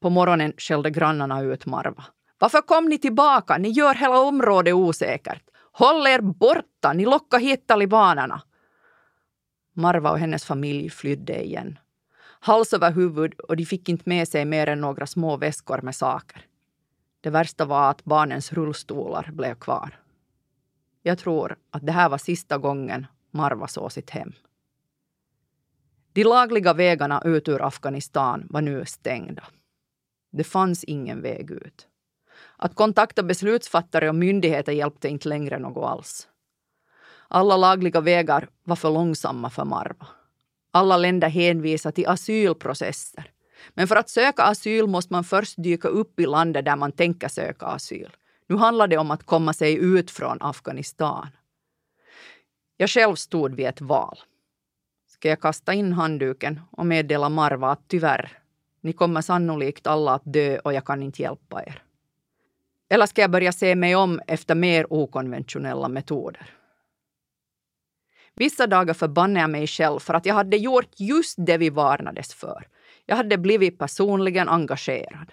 På 0.00 0.10
morgonen 0.10 0.52
skällde 0.58 0.90
grannarna 0.90 1.40
ut 1.40 1.66
Marva. 1.66 2.04
Varför 2.38 2.60
kom 2.60 2.84
ni 2.84 2.98
tillbaka? 2.98 3.58
Ni 3.58 3.68
gör 3.68 3.94
hela 3.94 4.20
området 4.20 4.74
osäkert. 4.74 5.42
Håll 5.72 6.06
er 6.06 6.20
borta! 6.20 6.92
Ni 6.92 7.04
lockar 7.04 7.38
hit 7.38 7.66
talibanerna. 7.66 8.42
Marva 9.72 10.10
och 10.10 10.18
hennes 10.18 10.44
familj 10.44 10.90
flydde 10.90 11.44
igen. 11.44 11.78
Hals 12.40 12.72
över 12.72 12.92
huvud 12.92 13.34
och 13.40 13.56
de 13.56 13.64
fick 13.64 13.88
inte 13.88 14.08
med 14.08 14.28
sig 14.28 14.44
mer 14.44 14.66
än 14.68 14.80
några 14.80 15.06
små 15.06 15.36
väskor 15.36 15.80
med 15.82 15.94
saker. 15.94 16.46
Det 17.20 17.30
värsta 17.30 17.64
var 17.64 17.90
att 17.90 18.04
barnens 18.04 18.52
rullstolar 18.52 19.30
blev 19.32 19.54
kvar. 19.54 19.98
Jag 21.02 21.18
tror 21.18 21.56
att 21.70 21.86
det 21.86 21.92
här 21.92 22.08
var 22.08 22.18
sista 22.18 22.58
gången 22.58 23.06
Marva 23.30 23.68
såg 23.68 23.92
sitt 23.92 24.10
hem. 24.10 24.32
De 26.18 26.24
lagliga 26.24 26.72
vägarna 26.74 27.22
ut 27.24 27.48
ur 27.48 27.62
Afghanistan 27.62 28.46
var 28.50 28.60
nu 28.60 28.84
stängda. 28.84 29.44
Det 30.32 30.44
fanns 30.44 30.84
ingen 30.84 31.22
väg 31.22 31.50
ut. 31.50 31.86
Att 32.56 32.74
kontakta 32.74 33.22
beslutsfattare 33.22 34.08
och 34.08 34.14
myndigheter 34.14 34.72
hjälpte 34.72 35.08
inte 35.08 35.28
längre 35.28 35.58
något 35.58 35.84
alls. 35.84 36.28
Alla 37.28 37.56
lagliga 37.56 38.00
vägar 38.00 38.48
var 38.64 38.76
för 38.76 38.90
långsamma 38.90 39.50
för 39.50 39.64
Marva. 39.64 40.06
Alla 40.70 40.96
länder 40.96 41.28
hänvisar 41.28 41.90
till 41.90 42.08
asylprocesser. 42.08 43.30
Men 43.74 43.88
för 43.88 43.96
att 43.96 44.10
söka 44.10 44.42
asyl 44.42 44.86
måste 44.86 45.12
man 45.12 45.24
först 45.24 45.62
dyka 45.62 45.88
upp 45.88 46.20
i 46.20 46.26
landet 46.26 46.64
där 46.64 46.76
man 46.76 46.92
tänker 46.92 47.28
söka 47.28 47.66
asyl. 47.66 48.16
Nu 48.46 48.56
handlar 48.56 48.86
det 48.86 48.98
om 48.98 49.10
att 49.10 49.26
komma 49.26 49.52
sig 49.52 49.74
ut 49.74 50.10
från 50.10 50.38
Afghanistan. 50.40 51.28
Jag 52.76 52.90
själv 52.90 53.14
stod 53.14 53.54
vid 53.54 53.66
ett 53.66 53.80
val. 53.80 54.18
Ska 55.18 55.28
jag 55.28 55.40
kasta 55.40 55.74
in 55.74 55.92
handduken 55.92 56.60
och 56.70 56.86
meddela 56.86 57.28
Marva 57.28 57.70
att 57.70 57.88
tyvärr, 57.88 58.38
ni 58.80 58.92
kommer 58.92 59.20
sannolikt 59.20 59.86
alla 59.86 60.14
att 60.14 60.22
dö 60.24 60.58
och 60.58 60.72
jag 60.72 60.84
kan 60.84 61.02
inte 61.02 61.22
hjälpa 61.22 61.62
er. 61.62 61.82
Eller 62.90 63.06
ska 63.06 63.20
jag 63.20 63.30
börja 63.30 63.52
se 63.52 63.74
mig 63.74 63.96
om 63.96 64.20
efter 64.26 64.54
mer 64.54 64.92
okonventionella 64.92 65.88
metoder? 65.88 66.54
Vissa 68.34 68.66
dagar 68.66 68.94
förbannade 68.94 69.40
jag 69.40 69.50
mig 69.50 69.66
själv 69.66 69.98
för 69.98 70.14
att 70.14 70.26
jag 70.26 70.34
hade 70.34 70.56
gjort 70.56 70.90
just 70.96 71.34
det 71.38 71.58
vi 71.58 71.70
varnades 71.70 72.34
för. 72.34 72.66
Jag 73.06 73.16
hade 73.16 73.38
blivit 73.38 73.78
personligen 73.78 74.48
engagerad. 74.48 75.32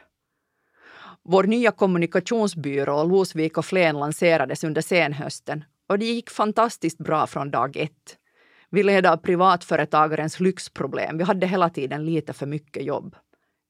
Vår 1.23 1.43
nya 1.43 1.71
kommunikationsbyrå 1.71 3.03
Losvik 3.03 3.57
och 3.57 3.65
Flen 3.65 3.99
lanserades 3.99 4.63
under 4.63 4.81
senhösten 4.81 5.63
och 5.87 5.99
det 5.99 6.05
gick 6.05 6.29
fantastiskt 6.29 6.97
bra 6.97 7.27
från 7.27 7.51
dag 7.51 7.77
ett. 7.77 8.17
Vi 8.75 8.83
led 8.83 9.05
av 9.05 9.17
privatföretagarens 9.17 10.39
lyxproblem. 10.39 11.17
Vi 11.17 11.23
hade 11.23 11.47
hela 11.47 11.69
tiden 11.69 12.05
lite 12.05 12.33
för 12.33 12.45
mycket 12.45 12.83
jobb. 12.83 13.15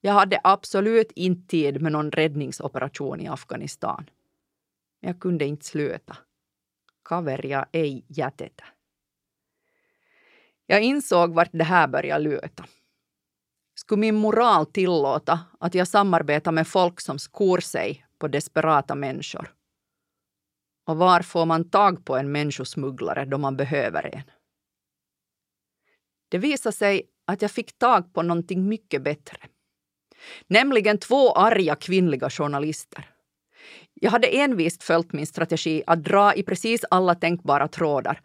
Jag 0.00 0.12
hade 0.12 0.40
absolut 0.44 1.12
inte 1.14 1.48
tid 1.48 1.82
med 1.82 1.92
någon 1.92 2.10
räddningsoperation 2.10 3.20
i 3.20 3.28
Afghanistan. 3.28 4.10
Jag 5.00 5.20
kunde 5.20 5.44
inte 5.44 5.64
sluta. 5.64 6.16
Kaveria 7.04 7.66
ei 7.72 8.04
jätetä. 8.08 8.64
Jag 10.66 10.82
insåg 10.82 11.34
vart 11.34 11.50
det 11.52 11.64
här 11.64 11.88
började 11.88 12.24
luta. 12.24 12.64
Skulle 13.74 14.00
min 14.00 14.14
moral 14.14 14.66
tillåta 14.66 15.40
att 15.60 15.74
jag 15.74 15.88
samarbetar 15.88 16.52
med 16.52 16.68
folk 16.68 17.00
som 17.00 17.18
skor 17.18 17.58
sig 17.58 18.06
på 18.18 18.28
desperata 18.28 18.94
människor? 18.94 19.54
Och 20.86 20.96
var 20.96 21.22
får 21.22 21.46
man 21.46 21.70
tag 21.70 22.04
på 22.04 22.16
en 22.16 22.32
människosmugglare 22.32 23.24
då 23.24 23.38
man 23.38 23.56
behöver 23.56 24.14
en? 24.14 24.22
Det 26.28 26.38
visade 26.38 26.76
sig 26.76 27.02
att 27.26 27.42
jag 27.42 27.50
fick 27.50 27.78
tag 27.78 28.14
på 28.14 28.22
någonting 28.22 28.68
mycket 28.68 29.02
bättre. 29.02 29.38
Nämligen 30.46 30.98
två 30.98 31.32
arga 31.32 31.74
kvinnliga 31.74 32.30
journalister. 32.30 33.10
Jag 33.94 34.10
hade 34.10 34.26
envist 34.26 34.82
följt 34.82 35.12
min 35.12 35.26
strategi 35.26 35.82
att 35.86 36.04
dra 36.04 36.34
i 36.34 36.42
precis 36.42 36.84
alla 36.90 37.14
tänkbara 37.14 37.68
trådar 37.68 38.20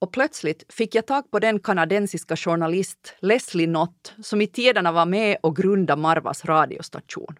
och 0.00 0.12
plötsligt 0.12 0.64
fick 0.68 0.94
jag 0.94 1.06
tag 1.06 1.30
på 1.30 1.38
den 1.38 1.60
kanadensiska 1.60 2.36
journalist 2.36 3.14
Leslie 3.20 3.66
Nott 3.66 4.14
som 4.22 4.40
i 4.40 4.46
tiderna 4.46 4.92
var 4.92 5.06
med 5.06 5.36
och 5.42 5.56
grundade 5.56 6.02
Marvas 6.02 6.44
radiostation. 6.44 7.36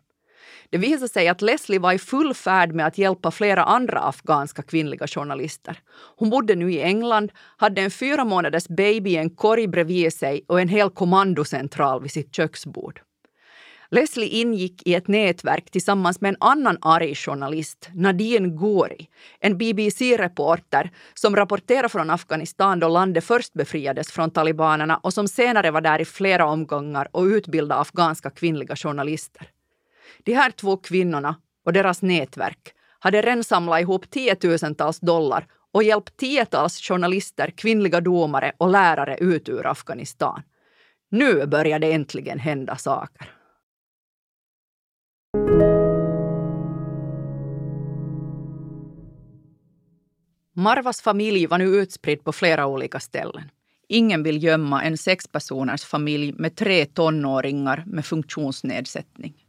Det 0.71 0.79
visade 0.79 1.09
sig 1.09 1.29
att 1.29 1.43
Leslie 1.43 1.79
var 1.79 1.93
i 1.93 1.99
full 1.99 2.35
färd 2.35 2.73
med 2.73 2.87
att 2.87 2.99
hjälpa 2.99 3.31
flera 3.31 3.65
andra 3.65 4.01
afghanska 4.01 4.63
kvinnliga 4.63 5.07
journalister. 5.07 5.79
Hon 6.17 6.31
bodde 6.31 6.55
nu 6.55 6.73
i 6.73 6.83
England, 6.83 7.33
hade 7.57 7.83
en 7.83 7.91
fyra 7.91 8.25
månaders 8.25 8.69
baby 8.69 9.11
i 9.11 9.17
en 9.17 9.31
korg 9.31 9.67
bredvid 9.67 10.13
sig 10.13 10.45
och 10.49 10.61
en 10.61 10.69
hel 10.69 10.91
kommandocentral 10.91 12.03
vid 12.03 12.11
sitt 12.11 12.37
köksbord. 12.37 13.01
Leslie 13.91 14.29
ingick 14.29 14.87
i 14.87 14.95
ett 14.95 15.09
nätverk 15.09 15.71
tillsammans 15.71 16.21
med 16.21 16.29
en 16.29 16.37
annan 16.41 16.79
arg 16.81 17.15
journalist, 17.15 17.89
Nadine 17.95 18.57
Gori, 18.57 19.09
en 19.41 19.59
BBC-reporter 19.59 20.91
som 21.15 21.37
rapporterade 21.37 21.89
från 21.89 22.11
Afghanistan 22.11 22.81
då 22.81 22.89
landet 22.89 23.25
först 23.25 23.53
befriades 23.53 24.13
från 24.13 24.31
talibanerna 24.31 24.97
och 24.97 25.15
som 25.15 25.29
senare 25.29 25.71
var 25.71 25.81
där 25.81 26.01
i 26.01 26.05
flera 26.05 26.47
omgångar 26.47 27.09
och 27.13 27.25
utbildade 27.25 27.81
afghanska 27.81 28.31
kvinnliga 28.31 28.77
journalister. 28.77 29.49
De 30.25 30.35
här 30.35 30.51
två 30.51 30.77
kvinnorna 30.77 31.37
och 31.65 31.73
deras 31.73 32.03
nätverk 32.03 32.73
hade 32.99 33.23
redan 33.23 33.45
samlat 33.45 33.81
ihop 33.81 34.11
tiotusentals 34.11 35.01
dollar 35.01 35.47
och 35.73 35.83
hjälpt 35.83 36.17
tiotals 36.17 36.81
journalister, 36.81 37.51
kvinnliga 37.51 38.01
domare 38.01 38.53
och 38.59 38.71
lärare 38.71 39.17
ut 39.17 39.49
ur 39.49 39.67
Afghanistan. 39.67 40.43
Nu 41.11 41.47
börjar 41.47 41.79
det 41.79 41.93
äntligen 41.93 42.39
hända 42.39 42.77
saker. 42.77 43.35
Marvas 50.57 51.03
familj 51.03 51.47
var 51.47 51.59
nu 51.59 51.65
utspridd 51.65 52.25
på 52.25 52.33
flera 52.33 52.67
olika 52.67 53.01
ställen. 53.01 53.51
Ingen 53.89 54.23
vill 54.23 54.43
gömma 54.43 54.83
en 54.83 54.97
sexpersoners 54.99 55.85
familj 55.85 56.33
med 56.33 56.57
tre 56.57 56.87
tonåringar 56.87 57.85
med 57.87 58.07
funktionsnedsättning. 58.07 59.48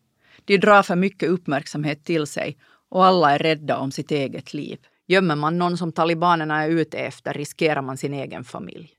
De 0.50 0.58
drar 0.58 0.84
för 0.84 0.96
mycket 0.96 1.30
uppmärksamhet 1.30 2.06
till 2.06 2.28
sig 2.28 2.58
och 2.90 3.06
alla 3.06 3.32
är 3.32 3.40
rädda 3.40 3.78
om 3.78 3.92
sitt 3.92 4.12
eget 4.12 4.54
liv. 4.54 4.80
Gömmer 5.08 5.36
man 5.36 5.58
någon 5.58 5.78
som 5.78 5.92
talibanerna 5.92 6.64
är 6.64 6.70
ute 6.70 6.98
efter 6.98 7.34
riskerar 7.34 7.82
man 7.82 7.98
sin 7.98 8.14
egen 8.14 8.44
familj. 8.44 8.92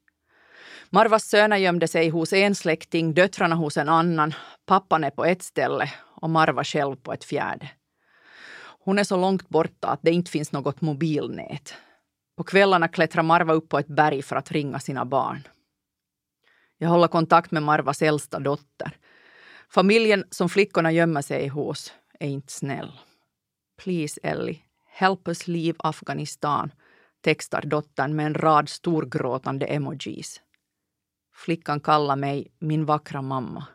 Marvas 0.91 1.25
söner 1.25 1.57
gömde 1.57 1.89
sig 1.89 2.09
hos 2.09 2.33
en 2.33 2.55
släkting, 2.55 3.15
döttrarna 3.15 3.55
hos 3.55 3.77
en 3.77 3.89
annan, 3.89 4.35
pappan 4.67 5.05
är 5.05 5.11
på 5.11 5.25
ett 5.25 5.43
ställe 5.43 5.93
och 6.15 6.31
Marva 6.31 6.65
själv 6.65 6.97
på 6.97 7.13
ett 7.13 7.25
fjärde. 7.25 7.71
Hon 8.85 8.99
är 8.99 9.05
så 9.05 9.17
långt 9.17 9.49
borta 9.49 9.89
att 9.89 10.01
det 10.03 10.11
inte 10.11 10.31
finns 10.31 10.53
något 10.53 10.81
mobilnät. 10.81 11.75
På 12.37 12.45
kvällarna 12.45 12.89
klättrar 12.89 13.23
Marva 13.23 13.53
upp 13.53 13.69
på 13.69 13.79
ett 13.79 13.89
berg 13.89 14.23
för 14.23 14.37
att 14.37 14.53
ringa 14.53 14.81
sina 14.81 15.05
barn. 15.05 15.49
Jag 16.79 16.89
håller 16.89 17.09
kontakt 17.09 17.51
med 17.51 17.63
Marvas 17.63 18.03
äldsta 18.03 18.39
dotter. 18.39 18.97
Familjen 19.73 20.25
som 20.31 20.49
flickorna 20.49 20.93
gömmer 20.93 21.23
sig 21.23 21.49
hos 21.49 21.93
är 22.21 22.29
inte 22.29 22.53
snäll. 22.53 22.93
Please 23.83 24.21
Ellie, 24.23 24.65
help 24.87 25.29
us 25.29 25.49
leave 25.49 25.79
Afghanistan, 25.79 26.73
textar 27.21 27.63
dottern 27.63 28.17
med 28.17 28.27
en 28.27 28.35
rad 28.35 28.69
storgråtande 28.69 29.67
emojis. 29.67 30.41
Flickan 31.35 31.81
kallar 31.81 32.17
mig 32.17 32.53
min 32.59 32.85
vackra 32.85 33.23
mamma. 33.23 33.67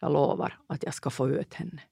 Jag 0.00 0.12
lovar 0.12 0.58
att 0.66 0.82
jag 0.82 0.94
ska 0.94 1.10
få 1.10 1.28
ut 1.28 1.54
henne. 1.54 1.82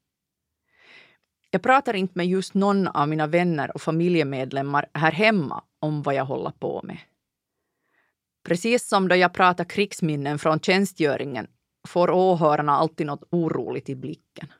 Jag 1.51 1.63
pratar 1.63 1.95
inte 1.95 2.13
med 2.17 2.27
just 2.27 2.55
någon 2.55 2.89
av 2.89 3.09
mina 3.09 3.27
vänner 3.27 3.75
och 3.75 3.83
familjemedlemmar 3.83 4.91
här 4.95 5.13
hemma 5.13 5.65
om 5.79 6.03
vad 6.03 6.15
jag 6.15 6.25
håller 6.25 6.51
på 6.51 6.81
med. 6.85 6.99
Precis 8.45 8.89
som 8.89 9.09
då 9.09 9.17
jag 9.17 9.35
pratar 9.35 9.65
krigsminnen 9.65 10.39
från 10.39 10.61
tjänstgöringen 10.61 11.49
får 11.89 12.11
åhörarna 12.11 12.73
alltid 12.73 13.07
något 13.07 13.25
oroligt 13.31 13.89
i 13.89 13.95
blicken. 13.95 14.53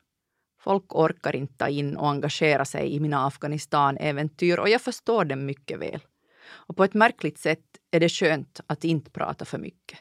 Folk 0.61 0.95
orkar 0.95 1.35
inte 1.35 1.57
ta 1.57 1.67
in 1.67 1.97
och 1.97 2.09
engagera 2.09 2.65
sig 2.65 2.95
i 2.95 2.99
mina 2.99 3.25
Afghanistan-äventyr 3.25 4.59
och 4.59 4.69
jag 4.69 4.81
förstår 4.81 5.25
dem 5.25 5.45
mycket 5.45 5.79
väl. 5.79 6.01
Och 6.45 6.77
på 6.77 6.83
ett 6.83 6.93
märkligt 6.93 7.39
sätt 7.39 7.65
är 7.91 7.99
det 7.99 8.09
skönt 8.09 8.61
att 8.67 8.83
inte 8.83 9.11
prata 9.11 9.45
för 9.45 9.57
mycket. 9.57 9.99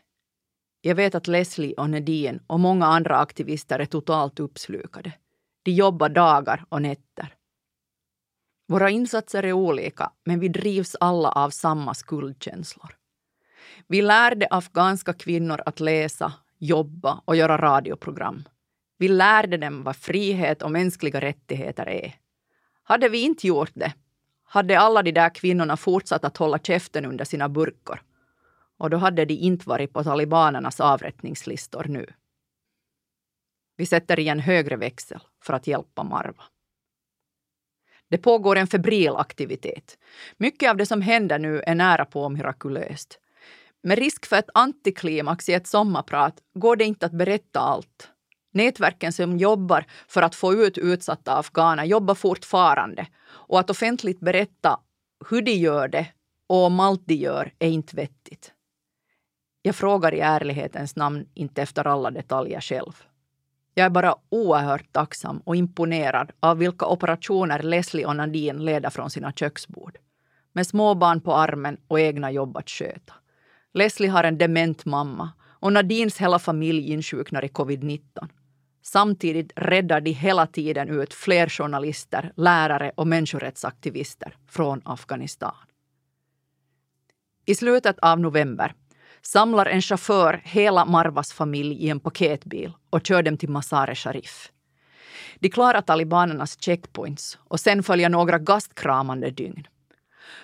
Jag 0.80 0.94
vet 0.94 1.14
att 1.14 1.26
Leslie 1.26 1.74
och 1.74 1.90
Nadine 1.90 2.40
och 2.46 2.60
många 2.60 2.86
andra 2.86 3.18
aktivister 3.18 3.78
är 3.78 3.84
totalt 3.84 4.40
uppslukade. 4.40 5.12
De 5.62 5.70
jobbar 5.70 6.08
dagar 6.08 6.64
och 6.68 6.82
nätter. 6.82 7.34
Våra 8.68 8.90
insatser 8.90 9.42
är 9.42 9.52
olika, 9.52 10.12
men 10.24 10.40
vi 10.40 10.48
drivs 10.48 10.96
alla 11.00 11.28
av 11.28 11.50
samma 11.50 11.94
skuldkänslor. 11.94 12.96
Vi 13.86 14.02
lärde 14.02 14.48
afghanska 14.50 15.12
kvinnor 15.12 15.60
att 15.66 15.80
läsa, 15.80 16.32
jobba 16.62 17.22
och 17.24 17.36
göra 17.36 17.58
radioprogram. 17.58 18.44
Vi 18.98 19.08
lärde 19.08 19.56
dem 19.56 19.82
vad 19.82 19.96
frihet 19.96 20.62
och 20.62 20.70
mänskliga 20.70 21.20
rättigheter 21.20 21.88
är. 21.88 22.14
Hade 22.82 23.08
vi 23.08 23.22
inte 23.22 23.46
gjort 23.46 23.70
det 23.74 23.92
hade 24.52 24.78
alla 24.78 25.02
de 25.02 25.12
där 25.12 25.34
kvinnorna 25.34 25.76
fortsatt 25.76 26.24
att 26.24 26.36
hålla 26.36 26.58
käften 26.58 27.04
under 27.04 27.24
sina 27.24 27.48
burkor. 27.48 28.02
Och 28.78 28.90
då 28.90 28.96
hade 28.96 29.24
de 29.24 29.34
inte 29.34 29.68
varit 29.68 29.92
på 29.92 30.04
talibanernas 30.04 30.80
avrättningslistor 30.80 31.84
nu. 31.88 32.06
Vi 33.76 33.86
sätter 33.86 34.18
i 34.18 34.28
en 34.28 34.40
högre 34.40 34.76
växel 34.76 35.20
för 35.42 35.52
att 35.52 35.66
hjälpa 35.66 36.02
Marva. 36.02 36.44
Det 38.08 38.18
pågår 38.18 38.56
en 38.56 38.66
febril 38.66 39.16
aktivitet. 39.16 39.98
Mycket 40.36 40.70
av 40.70 40.76
det 40.76 40.86
som 40.86 41.02
händer 41.02 41.38
nu 41.38 41.60
är 41.60 41.74
nära 41.74 42.04
på 42.04 42.28
mirakulöst. 42.28 43.20
Med 43.82 43.98
risk 43.98 44.26
för 44.26 44.36
ett 44.36 44.50
antiklimax 44.54 45.48
i 45.48 45.52
ett 45.52 45.66
sommarprat 45.66 46.34
går 46.54 46.76
det 46.76 46.84
inte 46.84 47.06
att 47.06 47.12
berätta 47.12 47.60
allt. 47.60 48.08
Nätverken 48.52 49.12
som 49.12 49.38
jobbar 49.38 49.86
för 50.08 50.22
att 50.22 50.34
få 50.34 50.54
ut 50.54 50.78
utsatta 50.78 51.38
afghaner 51.38 51.84
jobbar 51.84 52.14
fortfarande 52.14 53.06
och 53.24 53.60
att 53.60 53.70
offentligt 53.70 54.20
berätta 54.20 54.80
hur 55.30 55.42
de 55.42 55.52
gör 55.52 55.88
det 55.88 56.06
och 56.46 56.64
om 56.64 56.80
allt 56.80 57.02
de 57.06 57.14
gör 57.14 57.52
är 57.58 57.68
inte 57.68 57.96
vettigt. 57.96 58.52
Jag 59.62 59.76
frågar 59.76 60.14
i 60.14 60.20
ärlighetens 60.20 60.96
namn 60.96 61.26
inte 61.34 61.62
efter 61.62 61.86
alla 61.86 62.10
detaljer 62.10 62.60
själv. 62.60 62.92
Jag 63.74 63.86
är 63.86 63.90
bara 63.90 64.14
oerhört 64.28 64.92
tacksam 64.92 65.38
och 65.38 65.56
imponerad 65.56 66.32
av 66.40 66.58
vilka 66.58 66.86
operationer 66.86 67.62
Leslie 67.62 68.06
och 68.06 68.16
Nadine 68.16 68.64
leder 68.64 68.90
från 68.90 69.10
sina 69.10 69.32
köksbord. 69.32 69.98
Med 70.52 70.66
småbarn 70.66 71.20
på 71.20 71.34
armen 71.34 71.76
och 71.88 72.00
egna 72.00 72.30
jobb 72.30 72.56
att 72.56 72.70
sköta. 72.70 73.14
Leslie 73.74 74.08
har 74.08 74.24
en 74.24 74.38
dement 74.38 74.84
mamma 74.84 75.32
och 75.42 75.72
Nadines 75.72 76.18
hela 76.18 76.38
familj 76.38 76.92
insjuknar 76.92 77.44
i 77.44 77.48
covid-19. 77.48 78.28
Samtidigt 78.82 79.52
räddar 79.56 80.00
de 80.00 80.10
hela 80.10 80.46
tiden 80.46 80.88
ut 80.88 81.14
fler 81.14 81.48
journalister, 81.48 82.32
lärare 82.36 82.92
och 82.94 83.06
människorättsaktivister 83.06 84.36
från 84.48 84.82
Afghanistan. 84.84 85.54
I 87.46 87.54
slutet 87.54 87.98
av 87.98 88.20
november 88.20 88.74
samlar 89.22 89.66
en 89.66 89.82
chaufför 89.82 90.40
hela 90.44 90.84
Marvas 90.84 91.32
familj 91.32 91.74
i 91.74 91.88
en 91.88 92.00
paketbil 92.00 92.72
och 92.90 93.06
kör 93.06 93.22
dem 93.22 93.36
till 93.36 93.48
Mazar-e 93.48 93.94
Sharif. 93.94 94.52
De 95.38 95.48
klarar 95.48 95.80
talibanernas 95.80 96.60
checkpoints 96.60 97.38
och 97.44 97.60
sen 97.60 97.82
följer 97.82 98.08
några 98.08 98.38
gastkramande 98.38 99.30
dygn. 99.30 99.66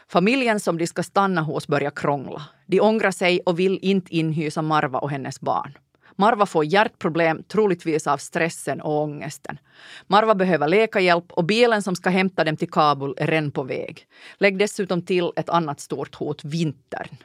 Familjen 0.08 0.60
som 0.60 0.78
de 0.78 0.86
ska 0.86 1.02
stanna 1.02 1.40
hos 1.40 1.66
börjar 1.66 1.90
krångla. 1.90 2.42
De 2.66 2.80
ångrar 2.80 3.10
sig 3.10 3.40
och 3.46 3.58
vill 3.58 3.78
inte 3.82 4.16
inhysa 4.16 4.62
Marva 4.62 4.98
och 4.98 5.10
hennes 5.10 5.40
barn. 5.40 5.78
Marva 6.16 6.46
får 6.46 6.64
hjärtproblem, 6.64 7.42
troligtvis 7.42 8.06
av 8.06 8.18
stressen 8.18 8.80
och 8.80 9.02
ångesten. 9.02 9.58
Marva 10.06 10.34
behöver 10.34 10.68
läkarhjälp 10.68 11.32
och 11.32 11.44
bilen 11.44 11.82
som 11.82 11.96
ska 11.96 12.10
hämta 12.10 12.44
dem 12.44 12.56
till 12.56 12.70
Kabul 12.70 13.14
är 13.16 13.26
redan 13.26 13.50
på 13.50 13.62
väg. 13.62 14.06
Lägg 14.38 14.58
dessutom 14.58 15.02
till 15.02 15.32
ett 15.36 15.48
annat 15.48 15.80
stort 15.80 16.14
hot, 16.14 16.44
vintern. 16.44 17.16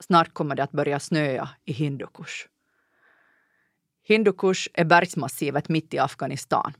Snart 0.00 0.34
kommer 0.34 0.54
det 0.54 0.62
att 0.62 0.72
börja 0.72 1.00
snöa 1.00 1.48
i 1.64 1.72
Hindukush. 1.72 2.46
Hindukush 4.04 4.68
är 4.74 4.84
bergsmassivet 4.84 5.68
mitt 5.68 5.94
i 5.94 5.98
Afghanistan. 5.98 6.72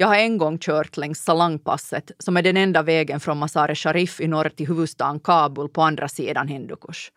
Jag 0.00 0.08
har 0.08 0.16
en 0.16 0.38
gång 0.38 0.58
kört 0.58 0.96
längs 0.96 1.18
Salangpasset 1.18 2.10
som 2.18 2.36
är 2.36 2.42
den 2.42 2.56
enda 2.56 2.82
vägen 2.82 3.20
från 3.20 3.38
Mazar-e 3.38 3.74
Sharif 3.74 4.20
i 4.20 4.26
norr 4.26 4.48
till 4.48 4.66
huvudstaden 4.66 5.20
Kabul 5.20 5.68
på 5.68 5.82
andra 5.82 6.08
sidan 6.08 6.48
Hindukush. 6.48 7.10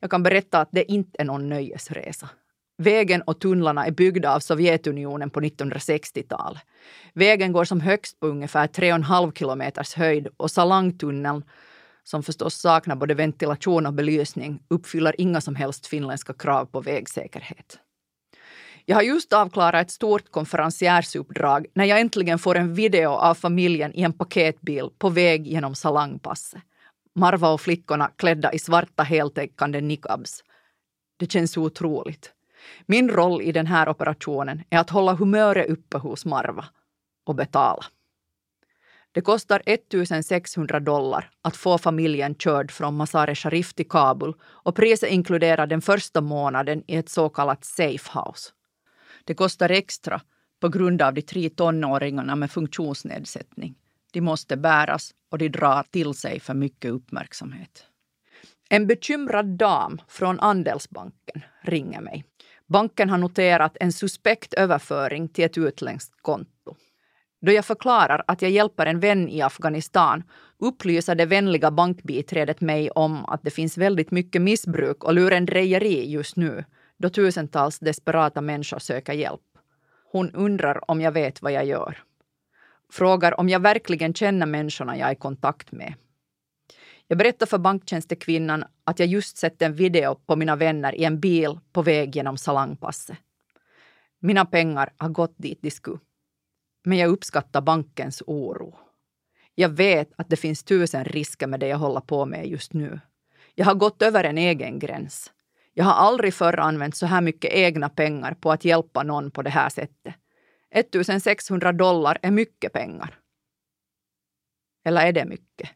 Jag 0.00 0.10
kan 0.10 0.22
berätta 0.22 0.60
att 0.60 0.68
det 0.72 0.92
inte 0.92 1.20
är 1.20 1.24
någon 1.24 1.48
nöjesresa. 1.48 2.28
Vägen 2.78 3.22
och 3.22 3.40
tunnlarna 3.40 3.86
är 3.86 3.90
byggda 3.90 4.34
av 4.34 4.40
Sovjetunionen 4.40 5.30
på 5.30 5.40
1960-talet. 5.40 6.62
Vägen 7.14 7.52
går 7.52 7.64
som 7.64 7.80
högst 7.80 8.20
på 8.20 8.26
ungefär 8.26 8.66
3,5 8.66 9.38
kilometers 9.38 9.94
höjd 9.94 10.28
och 10.36 10.50
Salangtunneln, 10.50 11.44
som 12.04 12.22
förstås 12.22 12.54
saknar 12.54 12.96
både 12.96 13.14
ventilation 13.14 13.86
och 13.86 13.94
belysning, 13.94 14.62
uppfyller 14.68 15.20
inga 15.20 15.40
som 15.40 15.54
helst 15.54 15.86
finländska 15.86 16.32
krav 16.32 16.64
på 16.64 16.80
vägsäkerhet. 16.80 17.78
Jag 18.86 18.96
har 18.96 19.02
just 19.02 19.32
avklarat 19.32 19.86
ett 19.86 19.90
stort 19.90 20.30
konferensjärsuppdrag 20.30 21.66
när 21.74 21.84
jag 21.84 22.00
äntligen 22.00 22.38
får 22.38 22.54
en 22.56 22.74
video 22.74 23.10
av 23.10 23.34
familjen 23.34 23.94
i 23.94 24.02
en 24.02 24.12
paketbil 24.12 24.90
på 24.98 25.08
väg 25.08 25.46
genom 25.46 25.74
Salangpasset. 25.74 26.62
Marva 27.14 27.48
och 27.48 27.60
flickorna 27.60 28.10
klädda 28.16 28.52
i 28.52 28.58
svarta 28.58 29.02
heltäckande 29.02 29.80
niqabs. 29.80 30.44
Det 31.16 31.32
känns 31.32 31.56
otroligt. 31.56 32.32
Min 32.86 33.08
roll 33.08 33.42
i 33.42 33.52
den 33.52 33.66
här 33.66 33.88
operationen 33.88 34.62
är 34.70 34.78
att 34.78 34.90
hålla 34.90 35.14
humöret 35.14 35.70
uppe 35.70 35.98
hos 35.98 36.24
Marva 36.24 36.64
och 37.26 37.34
betala. 37.34 37.84
Det 39.12 39.20
kostar 39.20 39.62
1600 39.66 40.80
dollar 40.80 41.30
att 41.42 41.56
få 41.56 41.78
familjen 41.78 42.34
körd 42.34 42.70
från 42.70 42.96
Mazar-e 42.96 43.34
Sharif 43.34 43.74
till 43.74 43.88
Kabul 43.88 44.34
och 44.42 44.76
priset 44.76 45.10
inkluderar 45.10 45.66
den 45.66 45.82
första 45.82 46.20
månaden 46.20 46.82
i 46.86 46.96
ett 46.96 47.08
så 47.08 47.28
kallat 47.28 47.64
safe 47.64 48.18
house. 48.18 48.50
Det 49.24 49.34
kostar 49.34 49.68
extra 49.70 50.20
på 50.60 50.68
grund 50.68 51.02
av 51.02 51.14
de 51.14 51.22
tre 51.22 51.48
tonåringarna 51.48 52.36
med 52.36 52.50
funktionsnedsättning. 52.50 53.74
De 54.12 54.20
måste 54.20 54.56
bäras 54.56 55.14
och 55.30 55.38
de 55.38 55.48
drar 55.48 55.82
till 55.90 56.14
sig 56.14 56.40
för 56.40 56.54
mycket 56.54 56.90
uppmärksamhet. 56.90 57.86
En 58.68 58.86
bekymrad 58.86 59.46
dam 59.46 60.00
från 60.08 60.40
Andelsbanken 60.40 61.42
ringer 61.62 62.00
mig. 62.00 62.24
Banken 62.66 63.10
har 63.10 63.18
noterat 63.18 63.76
en 63.80 63.92
suspekt 63.92 64.54
överföring 64.54 65.28
till 65.28 65.44
ett 65.44 65.58
utländskt 65.58 66.22
konto. 66.22 66.76
Då 67.40 67.52
jag 67.52 67.64
förklarar 67.64 68.24
att 68.26 68.42
jag 68.42 68.50
hjälper 68.50 68.86
en 68.86 69.00
vän 69.00 69.28
i 69.28 69.42
Afghanistan 69.42 70.22
upplyser 70.58 71.14
det 71.14 71.26
vänliga 71.26 71.70
bankbiträdet 71.70 72.60
mig 72.60 72.90
om 72.90 73.24
att 73.24 73.42
det 73.42 73.50
finns 73.50 73.78
väldigt 73.78 74.10
mycket 74.10 74.42
missbruk 74.42 75.04
och 75.04 75.14
lurendrejeri 75.14 76.10
just 76.10 76.36
nu 76.36 76.64
då 77.04 77.10
tusentals 77.10 77.78
desperata 77.78 78.40
människor 78.40 78.78
söker 78.78 79.12
hjälp. 79.12 79.40
Hon 80.12 80.30
undrar 80.30 80.90
om 80.90 81.00
jag 81.00 81.12
vet 81.12 81.42
vad 81.42 81.52
jag 81.52 81.64
gör. 81.64 82.02
Frågar 82.92 83.40
om 83.40 83.48
jag 83.48 83.60
verkligen 83.60 84.14
känner 84.14 84.46
människorna 84.46 84.98
jag 84.98 85.08
är 85.08 85.12
i 85.12 85.16
kontakt 85.16 85.72
med. 85.72 85.94
Jag 87.06 87.18
berättar 87.18 87.46
för 87.46 87.58
banktjänstekvinnan 87.58 88.64
att 88.84 88.98
jag 88.98 89.08
just 89.08 89.36
sett 89.36 89.62
en 89.62 89.74
video 89.74 90.14
på 90.14 90.36
mina 90.36 90.56
vänner 90.56 90.94
i 90.94 91.04
en 91.04 91.20
bil 91.20 91.58
på 91.72 91.82
väg 91.82 92.16
genom 92.16 92.36
Salangpasset. 92.36 93.16
Mina 94.20 94.44
pengar 94.44 94.92
har 94.96 95.08
gått 95.08 95.34
dit 95.36 95.58
de 95.62 95.70
skulle. 95.70 95.98
Men 96.84 96.98
jag 96.98 97.10
uppskattar 97.10 97.60
bankens 97.60 98.22
oro. 98.26 98.78
Jag 99.54 99.68
vet 99.68 100.12
att 100.16 100.30
det 100.30 100.36
finns 100.36 100.64
tusen 100.64 101.04
risker 101.04 101.46
med 101.46 101.60
det 101.60 101.68
jag 101.68 101.78
håller 101.78 102.00
på 102.00 102.26
med 102.26 102.46
just 102.46 102.72
nu. 102.72 103.00
Jag 103.54 103.64
har 103.64 103.74
gått 103.74 104.02
över 104.02 104.24
en 104.24 104.38
egen 104.38 104.78
gräns. 104.78 105.33
Jag 105.76 105.84
har 105.84 105.92
aldrig 105.92 106.34
förr 106.34 106.60
använt 106.60 106.96
så 106.96 107.06
här 107.06 107.20
mycket 107.20 107.52
egna 107.52 107.88
pengar 107.88 108.34
på 108.34 108.52
att 108.52 108.64
hjälpa 108.64 109.02
någon 109.02 109.30
på 109.30 109.42
det 109.42 109.50
här 109.50 109.68
sättet. 109.68 110.14
1600 110.70 111.72
dollar 111.72 112.18
är 112.22 112.30
mycket 112.30 112.72
pengar. 112.72 113.18
Eller 114.84 115.06
är 115.06 115.12
det 115.12 115.24
mycket? 115.24 115.70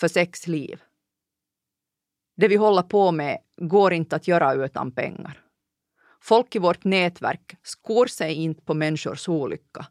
För 0.00 0.08
sex 0.08 0.46
liv. 0.46 0.82
Det 2.36 2.48
vi 2.48 2.56
håller 2.56 2.82
på 2.82 3.12
med 3.12 3.38
går 3.56 3.92
inte 3.92 4.16
att 4.16 4.28
göra 4.28 4.54
utan 4.54 4.92
pengar. 4.92 5.42
Folk 6.20 6.56
i 6.56 6.58
vårt 6.58 6.84
nätverk 6.84 7.56
skor 7.62 8.06
sig 8.06 8.34
inte 8.34 8.62
på 8.62 8.74
människors 8.74 9.28
olycka. 9.28 9.86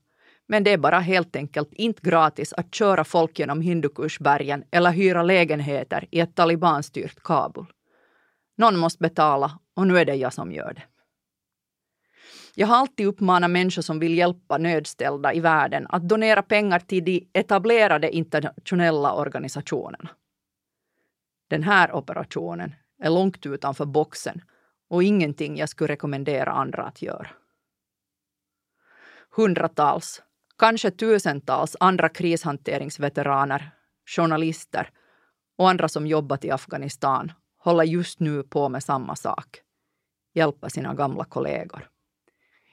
Men 0.48 0.64
det 0.64 0.72
är 0.72 0.78
bara 0.78 1.00
helt 1.00 1.36
enkelt 1.36 1.74
inte 1.74 2.02
gratis 2.02 2.54
att 2.54 2.76
köra 2.76 3.04
folk 3.04 3.40
genom 3.40 3.62
Hindukushbergen 3.62 4.64
eller 4.72 4.92
hyra 4.92 5.24
lägenheter 5.24 6.08
i 6.12 6.20
ett 6.20 6.36
talibanstyrt 6.36 7.24
Kabul. 7.24 7.66
Någon 8.62 8.78
måste 8.78 9.02
betala 9.02 9.60
och 9.76 9.88
nu 9.88 9.98
är 9.98 10.06
det 10.06 10.16
jag 10.16 10.34
som 10.34 10.52
gör 10.52 10.74
det. 10.74 10.84
Jag 12.56 12.68
har 12.68 12.76
alltid 12.76 13.08
uppmanat 13.08 13.52
människor 13.52 13.82
som 13.82 14.00
vill 14.00 14.18
hjälpa 14.18 14.58
nödställda 14.58 15.34
i 15.34 15.40
världen 15.40 15.88
att 15.90 16.10
donera 16.10 16.42
pengar 16.42 16.80
till 16.80 17.06
de 17.06 17.30
etablerade 17.34 18.12
internationella 18.12 19.14
organisationerna. 19.14 20.10
Den 21.50 21.64
här 21.64 21.92
operationen 21.92 22.76
är 23.04 23.10
långt 23.10 23.46
utanför 23.46 23.86
boxen 23.86 24.42
och 24.90 25.04
ingenting 25.04 25.58
jag 25.58 25.70
skulle 25.70 25.94
rekommendera 25.94 26.52
andra 26.52 26.84
att 26.84 27.02
göra. 27.02 27.28
Hundratals, 29.36 30.22
kanske 30.58 30.92
tusentals 30.92 31.76
andra 31.80 32.10
krishanteringsveteraner, 32.10 33.72
journalister 34.06 34.90
och 35.58 35.70
andra 35.70 35.88
som 35.88 36.08
jobbat 36.08 36.46
i 36.46 36.52
Afghanistan 36.52 37.32
håller 37.64 37.84
just 37.84 38.20
nu 38.20 38.44
på 38.44 38.70
med 38.70 38.84
samma 38.84 39.16
sak. 39.16 39.62
Hjälpa 40.34 40.70
sina 40.70 40.94
gamla 40.94 41.26
kollegor. 41.26 41.88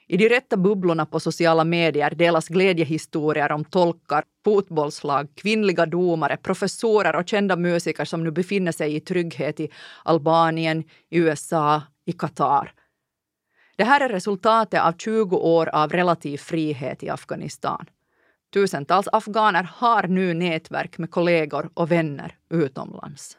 I 0.07 0.17
de 0.17 0.29
rätta 0.29 0.57
bubblorna 0.57 1.05
på 1.05 1.19
sociala 1.19 1.63
medier 1.63 2.15
delas 2.15 2.47
glädjehistorier 2.47 3.51
om 3.51 3.65
tolkar, 3.65 4.23
fotbollslag, 4.43 5.27
kvinnliga 5.35 5.85
domare, 5.85 6.37
professorer 6.37 7.15
och 7.15 7.27
kända 7.27 7.55
musiker 7.55 8.05
som 8.05 8.23
nu 8.23 8.31
befinner 8.31 8.71
sig 8.71 8.95
i 8.95 8.99
trygghet 8.99 9.59
i 9.59 9.69
Albanien, 10.03 10.83
i 11.09 11.17
USA, 11.17 11.81
i 12.05 12.11
Qatar. 12.11 12.73
Det 13.77 13.83
här 13.83 14.01
är 14.01 14.09
resultatet 14.09 14.81
av 14.81 14.93
20 14.97 15.37
år 15.37 15.69
av 15.69 15.91
relativ 15.91 16.37
frihet 16.37 17.03
i 17.03 17.09
Afghanistan. 17.09 17.85
Tusentals 18.53 19.07
afghaner 19.11 19.63
har 19.63 20.07
nu 20.07 20.33
nätverk 20.33 20.97
med 20.97 21.11
kollegor 21.11 21.69
och 21.73 21.91
vänner 21.91 22.35
utomlands. 22.49 23.38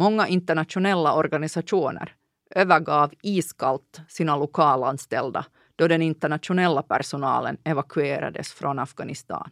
Många 0.00 0.28
internationella 0.28 1.14
organisationer 1.14 2.14
övergav 2.54 3.12
iskallt 3.22 4.00
sina 4.08 4.36
lokalanställda 4.36 5.44
då 5.76 5.88
den 5.88 6.02
internationella 6.02 6.82
personalen 6.82 7.56
evakuerades 7.64 8.52
från 8.52 8.78
Afghanistan. 8.78 9.50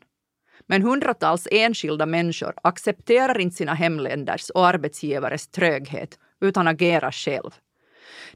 Men 0.67 0.83
hundratals 0.83 1.49
enskilda 1.51 2.07
människor 2.07 2.55
accepterar 2.63 3.39
inte 3.39 3.57
sina 3.57 3.75
hemländers 3.75 4.51
och 4.51 4.67
arbetsgivares 4.67 5.49
tröghet 5.49 6.19
utan 6.41 6.69
agerar 6.69 7.11
själv. 7.11 7.51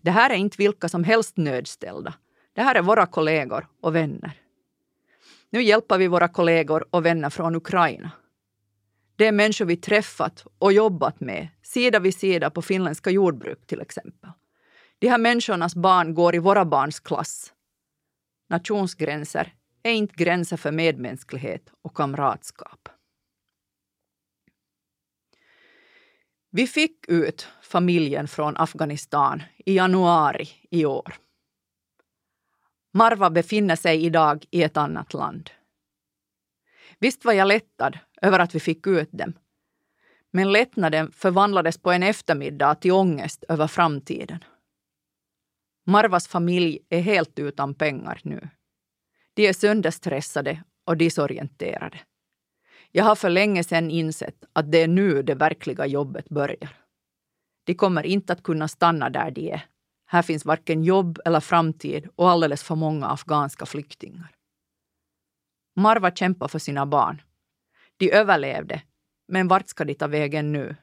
Det 0.00 0.10
här 0.10 0.30
är 0.30 0.34
inte 0.34 0.56
vilka 0.58 0.88
som 0.88 1.04
helst 1.04 1.36
nödställda. 1.36 2.14
Det 2.52 2.62
här 2.62 2.74
är 2.74 2.82
våra 2.82 3.06
kollegor 3.06 3.66
och 3.82 3.94
vänner. 3.94 4.32
Nu 5.50 5.62
hjälper 5.62 5.98
vi 5.98 6.08
våra 6.08 6.28
kollegor 6.28 6.84
och 6.90 7.06
vänner 7.06 7.30
från 7.30 7.56
Ukraina. 7.56 8.10
Det 9.16 9.26
är 9.26 9.32
människor 9.32 9.64
vi 9.64 9.76
träffat 9.76 10.46
och 10.58 10.72
jobbat 10.72 11.20
med 11.20 11.48
sida 11.62 11.98
vid 11.98 12.14
sida 12.14 12.50
på 12.50 12.62
finländska 12.62 13.10
jordbruk 13.10 13.66
till 13.66 13.80
exempel. 13.80 14.30
De 14.98 15.08
här 15.08 15.18
människornas 15.18 15.74
barn 15.74 16.14
går 16.14 16.34
i 16.34 16.38
våra 16.38 16.64
barns 16.64 17.00
klass. 17.00 17.52
Nationsgränser 18.48 19.54
är 19.82 19.92
inte 19.92 20.14
gränser 20.16 20.56
för 20.56 20.72
medmänsklighet 20.72 21.72
och 21.82 21.96
kamratskap. 21.96 22.88
Vi 26.50 26.66
fick 26.66 27.08
ut 27.08 27.48
familjen 27.62 28.28
från 28.28 28.56
Afghanistan 28.56 29.42
i 29.66 29.76
januari 29.76 30.48
i 30.70 30.84
år. 30.84 31.14
Marva 32.94 33.30
befinner 33.30 33.76
sig 33.76 34.04
idag 34.04 34.44
i 34.50 34.62
ett 34.62 34.76
annat 34.76 35.14
land. 35.14 35.50
Visst 37.02 37.24
var 37.24 37.32
jag 37.32 37.48
lättad 37.48 37.98
över 38.22 38.38
att 38.38 38.54
vi 38.54 38.60
fick 38.60 38.86
ut 38.86 39.08
dem. 39.12 39.32
Men 40.30 40.52
lättnaden 40.52 41.12
förvandlades 41.12 41.78
på 41.78 41.92
en 41.92 42.02
eftermiddag 42.02 42.74
till 42.74 42.92
ångest 42.92 43.44
över 43.48 43.66
framtiden. 43.66 44.44
Marvas 45.86 46.28
familj 46.28 46.78
är 46.88 47.00
helt 47.00 47.38
utan 47.38 47.74
pengar 47.74 48.20
nu. 48.24 48.48
De 49.34 49.48
är 49.48 49.52
sönderstressade 49.52 50.64
och 50.84 50.96
disorienterade. 50.96 52.00
Jag 52.90 53.04
har 53.04 53.14
för 53.14 53.30
länge 53.30 53.64
sedan 53.64 53.90
insett 53.90 54.44
att 54.52 54.72
det 54.72 54.78
är 54.78 54.88
nu 54.88 55.22
det 55.22 55.34
verkliga 55.34 55.86
jobbet 55.86 56.28
börjar. 56.28 56.76
De 57.64 57.74
kommer 57.74 58.06
inte 58.06 58.32
att 58.32 58.42
kunna 58.42 58.68
stanna 58.68 59.10
där 59.10 59.30
de 59.30 59.52
är. 59.52 59.64
Här 60.06 60.22
finns 60.22 60.44
varken 60.44 60.84
jobb 60.84 61.18
eller 61.24 61.40
framtid 61.40 62.08
och 62.16 62.30
alldeles 62.30 62.62
för 62.62 62.74
många 62.74 63.06
afghanska 63.06 63.66
flyktingar. 63.66 64.30
Marva 65.76 66.10
kämpar 66.10 66.48
för 66.48 66.58
sina 66.58 66.86
barn. 66.86 67.22
De 67.96 68.12
överlevde, 68.12 68.82
men 69.28 69.48
vart 69.48 69.68
ska 69.68 69.84
de 69.84 69.94
ta 69.94 70.06
vägen 70.06 70.52
nu? 70.52 70.76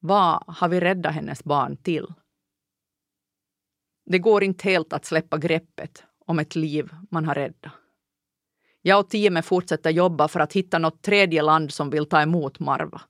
Vad 0.00 0.44
har 0.46 0.68
vi 0.68 0.80
räddat 0.80 1.14
hennes 1.14 1.44
barn 1.44 1.76
till? 1.76 2.06
Det 4.06 4.18
går 4.18 4.44
inte 4.44 4.68
helt 4.68 4.92
att 4.92 5.04
släppa 5.04 5.38
greppet 5.38 6.04
om 6.26 6.38
ett 6.38 6.56
liv 6.56 6.90
man 7.10 7.24
har 7.24 7.34
räddat. 7.34 7.72
Jag 8.82 9.00
och 9.00 9.10
teamet 9.10 9.44
fortsätter 9.44 9.90
jobba 9.90 10.28
för 10.28 10.40
att 10.40 10.52
hitta 10.52 10.78
något 10.78 11.02
tredje 11.02 11.42
land 11.42 11.72
som 11.72 11.90
vill 11.90 12.06
ta 12.06 12.22
emot 12.22 12.58
Marva. 12.58 13.00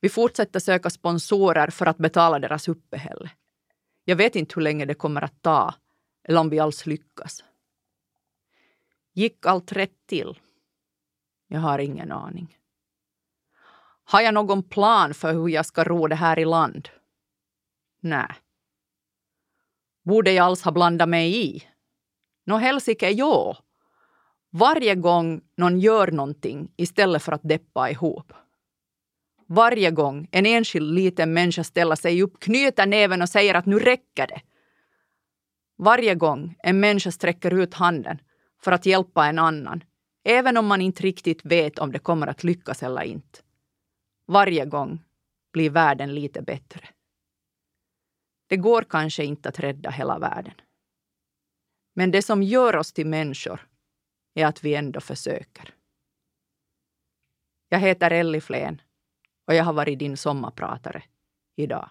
Vi 0.00 0.08
fortsätter 0.08 0.60
söka 0.60 0.90
sponsorer 0.90 1.70
för 1.70 1.86
att 1.86 1.98
betala 1.98 2.38
deras 2.38 2.68
uppehälle. 2.68 3.30
Jag 4.04 4.16
vet 4.16 4.36
inte 4.36 4.54
hur 4.54 4.62
länge 4.62 4.84
det 4.84 4.94
kommer 4.94 5.24
att 5.24 5.42
ta 5.42 5.74
eller 6.24 6.40
om 6.40 6.50
vi 6.50 6.58
alls 6.58 6.86
lyckas. 6.86 7.44
Gick 9.12 9.46
allt 9.46 9.72
rätt 9.72 10.06
till? 10.06 10.38
Jag 11.48 11.60
har 11.60 11.78
ingen 11.78 12.12
aning. 12.12 12.56
Har 14.04 14.20
jag 14.20 14.34
någon 14.34 14.62
plan 14.62 15.14
för 15.14 15.32
hur 15.32 15.48
jag 15.48 15.66
ska 15.66 15.84
ro 15.84 16.06
det 16.06 16.14
här 16.14 16.38
i 16.38 16.44
land? 16.44 16.88
Nej. 18.00 18.34
Borde 20.02 20.32
jag 20.32 20.46
alls 20.46 20.62
ha 20.62 20.72
blandat 20.72 21.08
mig 21.08 21.46
i? 21.46 21.64
Nå 22.44 22.56
helsike, 22.56 23.10
jo. 23.10 23.54
Varje 24.50 24.94
gång 24.94 25.40
någon 25.56 25.80
gör 25.80 26.10
någonting 26.10 26.72
istället 26.76 27.22
för 27.22 27.32
att 27.32 27.42
deppa 27.42 27.90
ihop. 27.90 28.32
Varje 29.46 29.90
gång 29.90 30.28
en 30.30 30.46
enskild 30.46 30.94
liten 30.94 31.32
människa 31.32 31.64
ställer 31.64 31.96
sig 31.96 32.22
upp, 32.22 32.40
knyter 32.40 32.86
näven 32.86 33.22
och 33.22 33.28
säger 33.28 33.54
att 33.54 33.66
nu 33.66 33.78
räcker 33.78 34.26
det. 34.26 34.40
Varje 35.78 36.14
gång 36.14 36.56
en 36.58 36.80
människa 36.80 37.10
sträcker 37.10 37.54
ut 37.54 37.74
handen 37.74 38.18
för 38.64 38.72
att 38.72 38.86
hjälpa 38.86 39.26
en 39.26 39.38
annan, 39.38 39.84
även 40.24 40.56
om 40.56 40.66
man 40.66 40.80
inte 40.80 41.02
riktigt 41.02 41.44
vet 41.44 41.78
om 41.78 41.92
det 41.92 41.98
kommer 41.98 42.26
att 42.26 42.44
lyckas 42.44 42.82
eller 42.82 43.02
inte. 43.02 43.38
Varje 44.26 44.64
gång 44.64 45.04
blir 45.52 45.70
världen 45.70 46.14
lite 46.14 46.42
bättre. 46.42 46.88
Det 48.46 48.56
går 48.56 48.82
kanske 48.82 49.24
inte 49.24 49.48
att 49.48 49.58
rädda 49.60 49.90
hela 49.90 50.18
världen. 50.18 50.54
Men 51.94 52.10
det 52.10 52.22
som 52.22 52.42
gör 52.42 52.76
oss 52.76 52.92
till 52.92 53.06
människor 53.06 53.68
är 54.34 54.46
att 54.46 54.64
vi 54.64 54.74
ändå 54.74 55.00
försöker. 55.00 55.74
Jag 57.68 57.78
heter 57.78 58.10
Elli 58.10 58.40
Flen 58.40 58.82
och 59.46 59.54
jag 59.54 59.64
har 59.64 59.72
varit 59.72 59.98
din 59.98 60.16
sommarpratare 60.16 61.02
idag. 61.56 61.90